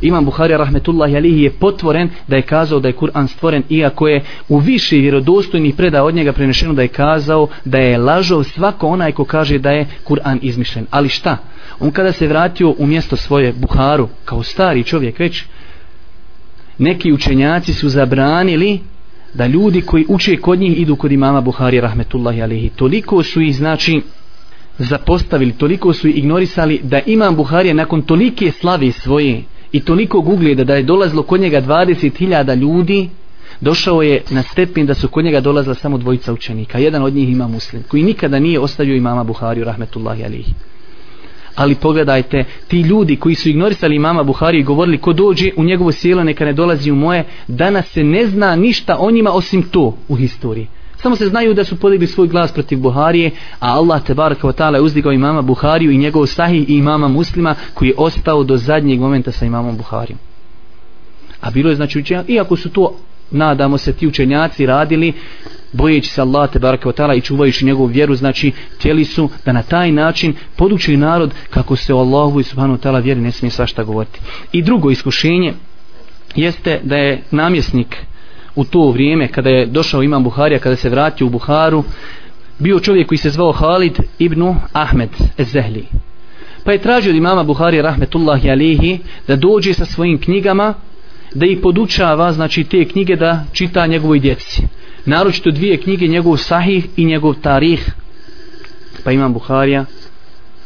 Imam 0.00 0.24
Buhari 0.24 0.56
rahmetullahi 0.56 1.16
alihi 1.16 1.42
je 1.42 1.50
potvoren 1.50 2.10
da 2.28 2.36
je 2.36 2.42
kazao 2.42 2.80
da 2.80 2.88
je 2.88 2.96
Kur'an 2.96 3.28
stvoren 3.28 3.62
iako 3.68 4.08
je 4.08 4.24
u 4.48 4.58
više 4.58 4.96
vjerodostojnih 4.96 5.74
preda 5.74 6.04
od 6.04 6.14
njega 6.14 6.32
prenešeno 6.32 6.74
da 6.74 6.82
je 6.82 6.88
kazao 6.88 7.48
da 7.64 7.78
je 7.78 7.98
lažov 7.98 8.44
svako 8.44 8.86
onaj 8.86 9.12
ko 9.12 9.24
kaže 9.24 9.58
da 9.58 9.70
je 9.70 9.86
Kur'an 10.04 10.38
izmišljen 10.42 10.86
ali 10.90 11.08
šta? 11.08 11.36
On 11.80 11.90
kada 11.90 12.12
se 12.12 12.26
vratio 12.26 12.74
u 12.78 12.86
mjesto 12.86 13.16
svoje 13.16 13.52
Buharu 13.52 14.08
kao 14.24 14.42
stari 14.42 14.84
čovjek 14.84 15.18
već 15.18 15.44
neki 16.78 17.12
učenjaci 17.12 17.74
su 17.74 17.88
zabranili 17.88 18.80
da 19.34 19.46
ljudi 19.46 19.80
koji 19.80 20.04
uče 20.08 20.36
kod 20.36 20.58
njih 20.58 20.80
idu 20.80 20.96
kod 20.96 21.12
imama 21.12 21.40
Buhari 21.40 21.80
rahmetullahi 21.80 22.42
alihi. 22.42 22.68
Toliko 22.68 23.22
su 23.22 23.40
ih 23.40 23.56
znači 23.56 24.02
zapostavili, 24.78 25.52
toliko 25.52 25.92
su 25.92 26.08
ih 26.08 26.18
ignorisali 26.18 26.80
da 26.82 27.00
imam 27.06 27.36
Buharija 27.36 27.74
nakon 27.74 28.02
tolike 28.02 28.50
slave 28.50 28.92
svoje 28.92 29.42
i 29.72 29.80
toliko 29.80 30.18
ugleda 30.18 30.64
da 30.64 30.74
je 30.74 30.82
dolazilo 30.82 31.22
kod 31.22 31.40
njega 31.40 31.62
20.000 31.62 32.56
ljudi 32.56 33.08
došao 33.60 34.02
je 34.02 34.22
na 34.30 34.42
stepen 34.42 34.86
da 34.86 34.94
su 34.94 35.08
kod 35.08 35.24
njega 35.24 35.40
dolazila 35.40 35.74
samo 35.74 35.98
dvojica 35.98 36.32
učenika. 36.32 36.78
Jedan 36.78 37.02
od 37.02 37.14
njih 37.14 37.28
ima 37.30 37.48
muslim 37.48 37.82
koji 37.88 38.02
nikada 38.02 38.38
nije 38.38 38.60
ostavio 38.60 38.96
imama 38.96 39.24
Buhariju 39.24 39.64
rahmetullahi 39.64 40.24
alihi 40.24 40.52
ali 41.56 41.74
pogledajte 41.74 42.44
ti 42.68 42.80
ljudi 42.80 43.16
koji 43.16 43.34
su 43.34 43.48
ignorisali 43.48 43.96
imama 43.96 44.22
Buhari 44.22 44.58
i 44.58 44.62
govorili 44.62 44.98
ko 44.98 45.12
dođe 45.12 45.50
u 45.56 45.64
njegovo 45.64 45.92
sjelo 45.92 46.24
neka 46.24 46.44
ne 46.44 46.52
dolazi 46.52 46.90
u 46.90 46.94
moje. 46.94 47.24
Danas 47.48 47.88
se 47.88 48.04
ne 48.04 48.26
zna 48.26 48.56
ništa 48.56 48.96
o 48.98 49.10
njima 49.10 49.30
osim 49.30 49.62
to 49.62 49.96
u 50.08 50.14
historiji. 50.16 50.66
Samo 50.96 51.16
se 51.16 51.26
znaju 51.26 51.54
da 51.54 51.64
su 51.64 51.76
podigli 51.76 52.06
svoj 52.06 52.28
glas 52.28 52.52
protiv 52.52 52.78
Buharije 52.80 53.30
a 53.60 53.72
Allah 53.74 54.02
te 54.02 54.14
baraka 54.14 54.48
wa 54.48 54.52
ta'ala 54.52 54.74
je 54.74 54.80
uzdigao 54.80 55.12
imama 55.12 55.42
Buhariju 55.42 55.90
i 55.90 55.98
njegov 55.98 56.26
sahih 56.26 56.70
i 56.70 56.74
imama 56.74 57.08
muslima 57.08 57.54
koji 57.74 57.88
je 57.88 57.94
ostao 57.98 58.44
do 58.44 58.56
zadnjeg 58.56 59.00
momenta 59.00 59.32
sa 59.32 59.46
imamom 59.46 59.76
Buharijom. 59.76 60.18
A 61.40 61.50
bilo 61.50 61.70
je 61.70 61.76
znači 61.76 61.98
učenja 61.98 62.24
iako 62.28 62.56
su 62.56 62.70
to 62.70 62.94
nadamo 63.30 63.78
se 63.78 63.92
ti 63.92 64.06
učenjaci 64.06 64.66
radili 64.66 65.12
bojeći 65.76 66.08
se 66.08 66.20
Allah 66.20 66.50
te 66.52 66.58
baraka 66.58 66.88
ta'ala 66.88 67.16
i 67.16 67.20
čuvajući 67.20 67.64
njegovu 67.64 67.86
vjeru 67.86 68.14
znači 68.14 68.52
htjeli 68.74 69.04
su 69.04 69.30
da 69.44 69.52
na 69.52 69.62
taj 69.62 69.92
način 69.92 70.34
podučuju 70.56 70.98
narod 70.98 71.34
kako 71.50 71.76
se 71.76 71.94
o 71.94 71.98
Allahu 71.98 72.40
i 72.40 72.44
subhanahu 72.44 72.80
ta'ala 72.82 73.02
vjeri 73.02 73.20
ne 73.20 73.32
smije 73.32 73.50
svašta 73.50 73.84
govoriti. 73.84 74.20
I 74.52 74.62
drugo 74.62 74.90
iskušenje 74.90 75.52
jeste 76.34 76.80
da 76.82 76.96
je 76.96 77.22
namjesnik 77.30 77.96
u 78.54 78.64
to 78.64 78.90
vrijeme 78.90 79.28
kada 79.28 79.50
je 79.50 79.66
došao 79.66 80.02
imam 80.02 80.24
Buharija 80.24 80.58
kada 80.58 80.76
se 80.76 80.90
vratio 80.90 81.26
u 81.26 81.30
Buharu 81.30 81.84
bio 82.58 82.80
čovjek 82.80 83.08
koji 83.08 83.18
se 83.18 83.30
zvao 83.30 83.52
Halid 83.52 83.98
ibn 84.18 84.54
Ahmed 84.72 85.10
Ezehli 85.38 85.84
pa 86.66 86.72
je 86.72 86.82
tražio 86.82 87.10
od 87.10 87.16
imama 87.16 87.42
Buharija 87.42 87.82
rahmetullahi 87.82 88.50
alihi 88.50 88.98
da 89.28 89.36
dođe 89.36 89.74
sa 89.74 89.84
svojim 89.84 90.18
knjigama 90.20 90.74
da 91.34 91.46
ih 91.46 91.58
podučava 91.62 92.32
znači 92.32 92.64
te 92.64 92.84
knjige 92.84 93.16
da 93.16 93.44
čita 93.52 93.86
njegovoj 93.86 94.18
djeci 94.18 94.62
naročito 95.06 95.50
dvije 95.50 95.76
knjige 95.76 96.06
njegov 96.06 96.36
sahih 96.36 96.86
i 96.96 97.04
njegov 97.04 97.34
tarih. 97.34 97.90
Pa 99.04 99.12
imam 99.12 99.32
Buharija 99.32 99.84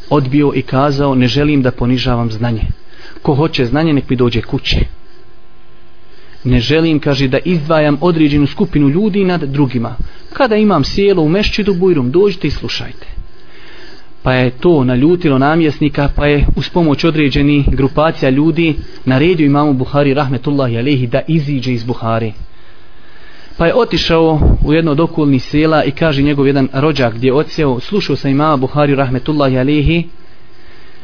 odbio 0.09 0.51
i 0.55 0.61
kazao 0.61 1.15
ne 1.15 1.27
želim 1.27 1.61
da 1.61 1.71
ponižavam 1.71 2.31
znanje. 2.31 2.63
Ko 3.21 3.35
hoće 3.35 3.65
znanje 3.65 3.93
nek 3.93 4.09
mi 4.09 4.15
dođe 4.15 4.41
kući 4.41 4.79
ne 6.43 6.59
želim 6.59 6.99
kaže 6.99 7.27
da 7.27 7.39
izdvajam 7.45 7.97
određenu 8.01 8.47
skupinu 8.47 8.89
ljudi 8.89 9.23
nad 9.23 9.43
drugima. 9.43 9.95
Kada 10.33 10.55
imam 10.55 10.83
sjelo 10.83 11.23
u 11.23 11.29
mešćidu 11.29 11.73
bujrum 11.73 12.11
dođite 12.11 12.47
i 12.47 12.51
slušajte. 12.51 13.07
Pa 14.23 14.33
je 14.33 14.49
to 14.49 14.83
naljutilo 14.83 15.37
namjesnika 15.37 16.09
pa 16.15 16.25
je 16.25 16.45
uz 16.55 16.69
pomoć 16.69 17.03
određeni 17.03 17.65
grupacija 17.67 18.29
ljudi 18.29 18.75
naredio 19.05 19.45
imamu 19.45 19.73
Buhari 19.73 20.13
rahmetullahi 20.13 20.77
alehi 20.77 21.07
da 21.07 21.21
iziđe 21.27 21.73
iz 21.73 21.83
Buhari 21.83 22.33
pa 23.57 23.67
je 23.67 23.75
otišao 23.75 24.39
u 24.65 24.73
jedno 24.73 24.91
od 24.91 24.99
okolnih 24.99 25.43
sela 25.43 25.83
i 25.83 25.91
kaže 25.91 26.21
njegov 26.21 26.47
jedan 26.47 26.67
rođak 26.73 27.13
gdje 27.13 27.27
je 27.27 27.33
odsjeo 27.33 27.79
slušao 27.79 28.15
sam 28.15 28.31
imama 28.31 28.57
Buhari 28.57 28.95
rahmetullahi 28.95 29.57
alihi, 29.59 30.09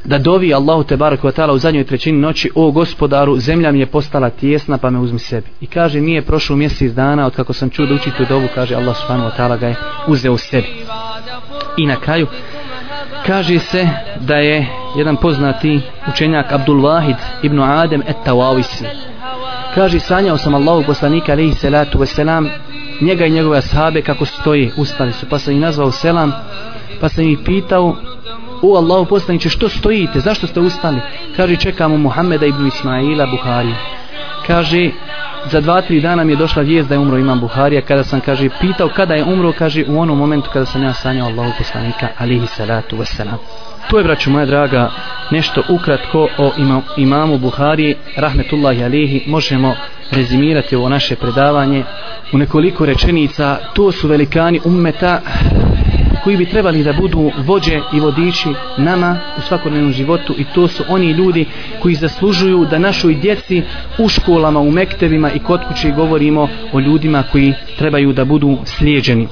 da 0.07 0.17
dovi 0.17 0.53
Allahu 0.53 0.83
te 0.83 0.97
barak 0.97 1.21
ta'ala 1.21 1.53
u 1.53 1.57
zadnjoj 1.57 1.83
trećini 1.83 2.19
noći 2.19 2.49
o 2.55 2.71
gospodaru 2.71 3.39
zemlja 3.39 3.71
mi 3.71 3.79
je 3.79 3.85
postala 3.85 4.29
tijesna 4.29 4.77
pa 4.77 4.89
me 4.89 4.99
uzmi 4.99 5.19
sebi. 5.19 5.47
I 5.61 5.67
kaže 5.67 6.01
nije 6.01 6.21
prošlo 6.21 6.55
mjesec 6.55 6.91
dana 6.91 7.25
od 7.25 7.35
kako 7.35 7.53
sam 7.53 7.69
čuo 7.69 7.85
da 7.85 7.93
učiti 7.93 8.25
dovu 8.29 8.47
kaže 8.55 8.75
Allah 8.75 8.97
subhanahu 8.97 9.29
wa 9.29 9.37
ta'ala 9.37 9.59
ga 9.59 9.67
je 9.67 9.75
uzeo 10.07 10.33
u 10.33 10.37
sebi. 10.37 10.67
I 11.77 11.85
na 11.85 11.95
kraju 11.95 12.27
kaže 13.25 13.59
se 13.59 13.87
da 14.19 14.35
je 14.35 14.67
jedan 14.97 15.15
poznati 15.15 15.79
učenjak 16.09 16.51
Abdul 16.51 16.81
Wahid 16.81 17.15
ibn 17.43 17.59
Adem 17.59 18.01
et 18.01 18.15
Tawawisi 18.25 18.85
kaže 19.75 19.99
sanjao 19.99 20.37
sam 20.37 20.55
Allahog 20.55 20.85
poslanika 20.85 21.31
alaihi 21.31 21.53
salatu 21.53 21.99
wasalam 21.99 22.49
njega 23.01 23.25
i 23.25 23.31
njegove 23.31 23.57
ashabe 23.57 24.01
kako 24.01 24.25
stoji 24.25 24.71
ustali 24.77 25.13
su. 25.13 25.25
Pa 25.29 25.39
sam 25.39 25.53
ih 25.53 25.59
nazvao 25.59 25.91
selam 25.91 26.33
pa 27.01 27.09
sam 27.09 27.23
ih 27.23 27.39
pitao 27.45 27.95
u 28.61 28.75
Allahu 28.75 29.05
poslaniće 29.05 29.49
što 29.49 29.69
stojite? 29.69 30.19
Zašto 30.19 30.47
ste 30.47 30.59
ustali? 30.59 31.01
Kaže 31.35 31.55
čekamo 31.55 31.97
Muhammeda 31.97 32.45
ibn 32.45 32.67
Ismaila 32.67 33.25
Buhari 33.25 33.73
kaže 34.47 34.91
za 35.51 35.61
dva, 35.61 35.81
tri 35.81 36.01
dana 36.01 36.23
mi 36.23 36.33
je 36.33 36.35
došla 36.35 36.63
vijest 36.63 36.89
da 36.89 36.95
je 36.95 36.99
umro 36.99 37.17
imam 37.17 37.39
Buharija 37.39 37.81
kada 37.81 38.03
sam 38.03 38.21
kaže 38.21 38.49
pitao 38.61 38.89
kada 38.89 39.13
je 39.13 39.23
umro 39.23 39.53
kaže 39.57 39.85
u 39.87 39.99
onom 39.99 40.17
momentu 40.17 40.49
kada 40.53 40.65
sam 40.65 40.83
ja 40.83 40.93
sanjao 40.93 41.27
Allahu 41.27 41.51
poslanika 41.57 42.07
alihi 42.17 42.47
salatu 42.47 42.97
wasalam 42.97 43.37
to 43.89 43.97
je 43.97 44.03
braću 44.03 44.31
moja 44.31 44.45
draga 44.45 44.91
nešto 45.31 45.63
ukratko 45.69 46.27
o 46.37 46.51
imam, 46.57 46.81
imamu 46.97 47.37
Buhari 47.37 47.95
rahmetullahi 48.15 48.83
alihi 48.83 49.23
možemo 49.27 49.75
rezimirati 50.11 50.75
ovo 50.75 50.89
naše 50.89 51.15
predavanje 51.15 51.83
u 52.33 52.37
nekoliko 52.37 52.85
rečenica. 52.85 53.57
To 53.73 53.91
su 53.91 54.07
velikani 54.07 54.59
ummeta 54.65 55.21
koji 56.27 56.37
bi 56.37 56.45
trebali 56.45 56.83
da 56.83 56.93
budu 56.93 57.31
vođe 57.37 57.79
i 57.93 57.99
vodiči 57.99 58.49
nama 58.77 59.19
u 59.37 59.41
svakodnevnom 59.41 59.93
životu 59.93 60.35
i 60.37 60.43
to 60.55 60.67
su 60.67 60.83
oni 60.89 61.11
ljudi 61.11 61.45
koji 61.79 61.95
zaslužuju 61.95 62.65
da 62.65 62.79
našoj 62.79 63.15
djeci 63.15 63.63
u 63.97 64.09
školama, 64.09 64.59
u 64.59 64.71
mektevima 64.71 65.31
i 65.31 65.39
kod 65.39 65.61
kuće 65.67 65.91
govorimo 65.91 66.47
o 66.73 66.79
ljudima 66.79 67.23
koji 67.31 67.53
trebaju 67.77 68.13
da 68.13 68.25
budu 68.25 68.57
slijeđeni. 68.65 69.27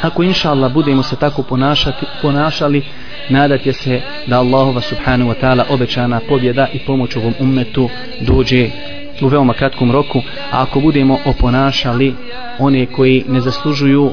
Ako 0.00 0.22
inša 0.22 0.50
Allah 0.50 0.72
budemo 0.72 1.02
se 1.02 1.16
tako 1.16 1.42
ponašati, 1.42 2.06
ponašali, 2.22 2.82
nadat 3.28 3.66
je 3.66 3.72
se 3.72 4.00
da 4.26 4.38
Allahova 4.38 4.80
subhanahu 4.80 5.30
wa 5.30 5.40
ta'ala 5.40 5.64
obećana 5.70 6.20
pobjeda 6.28 6.66
i 6.72 6.78
pomoć 6.78 7.16
ovom 7.16 7.34
ummetu 7.40 7.88
dođe 8.20 8.70
u 9.22 9.28
veoma 9.28 9.52
kratkom 9.52 9.92
roku, 9.92 10.18
a 10.50 10.62
ako 10.62 10.80
budemo 10.80 11.18
oponašali 11.24 12.14
one 12.58 12.86
koji 12.86 13.24
ne 13.28 13.40
zaslužuju 13.40 14.12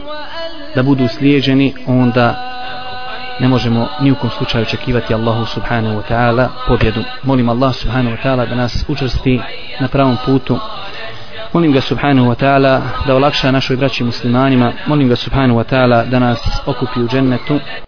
da 0.77 0.83
budu 0.83 1.07
slijeđeni, 1.07 1.73
onda 1.87 2.35
ne 3.39 3.47
možemo 3.47 3.87
ni 4.01 4.11
u 4.11 4.15
kom 4.15 4.29
slučaju 4.29 4.61
očekivati 4.61 5.13
Allahu 5.13 5.45
subhanahu 5.45 5.95
wa 5.95 6.03
ta'ala 6.09 6.47
pobjedu. 6.67 7.03
Molim 7.23 7.49
Allah 7.49 7.75
subhanahu 7.75 8.15
wa 8.15 8.23
ta'ala 8.23 8.45
da 8.49 8.55
nas 8.55 8.85
učrsti 8.87 9.41
na 9.79 9.87
pravom 9.87 10.17
putu. 10.25 10.59
Molim 11.53 11.71
ga 11.71 11.81
subhanahu 11.81 12.29
wa 12.29 12.35
ta'ala 12.35 12.81
da 13.07 13.15
olakša 13.15 13.51
našoj 13.51 13.77
braći 13.77 14.03
muslimanima. 14.03 14.71
Molim 14.87 15.09
ga 15.09 15.15
subhanahu 15.15 15.59
wa 15.59 15.63
ta'ala 15.63 16.05
da 16.05 16.19
nas 16.19 16.39
okupi 16.65 16.99
u 17.01 17.07
džennetu. 17.07 17.59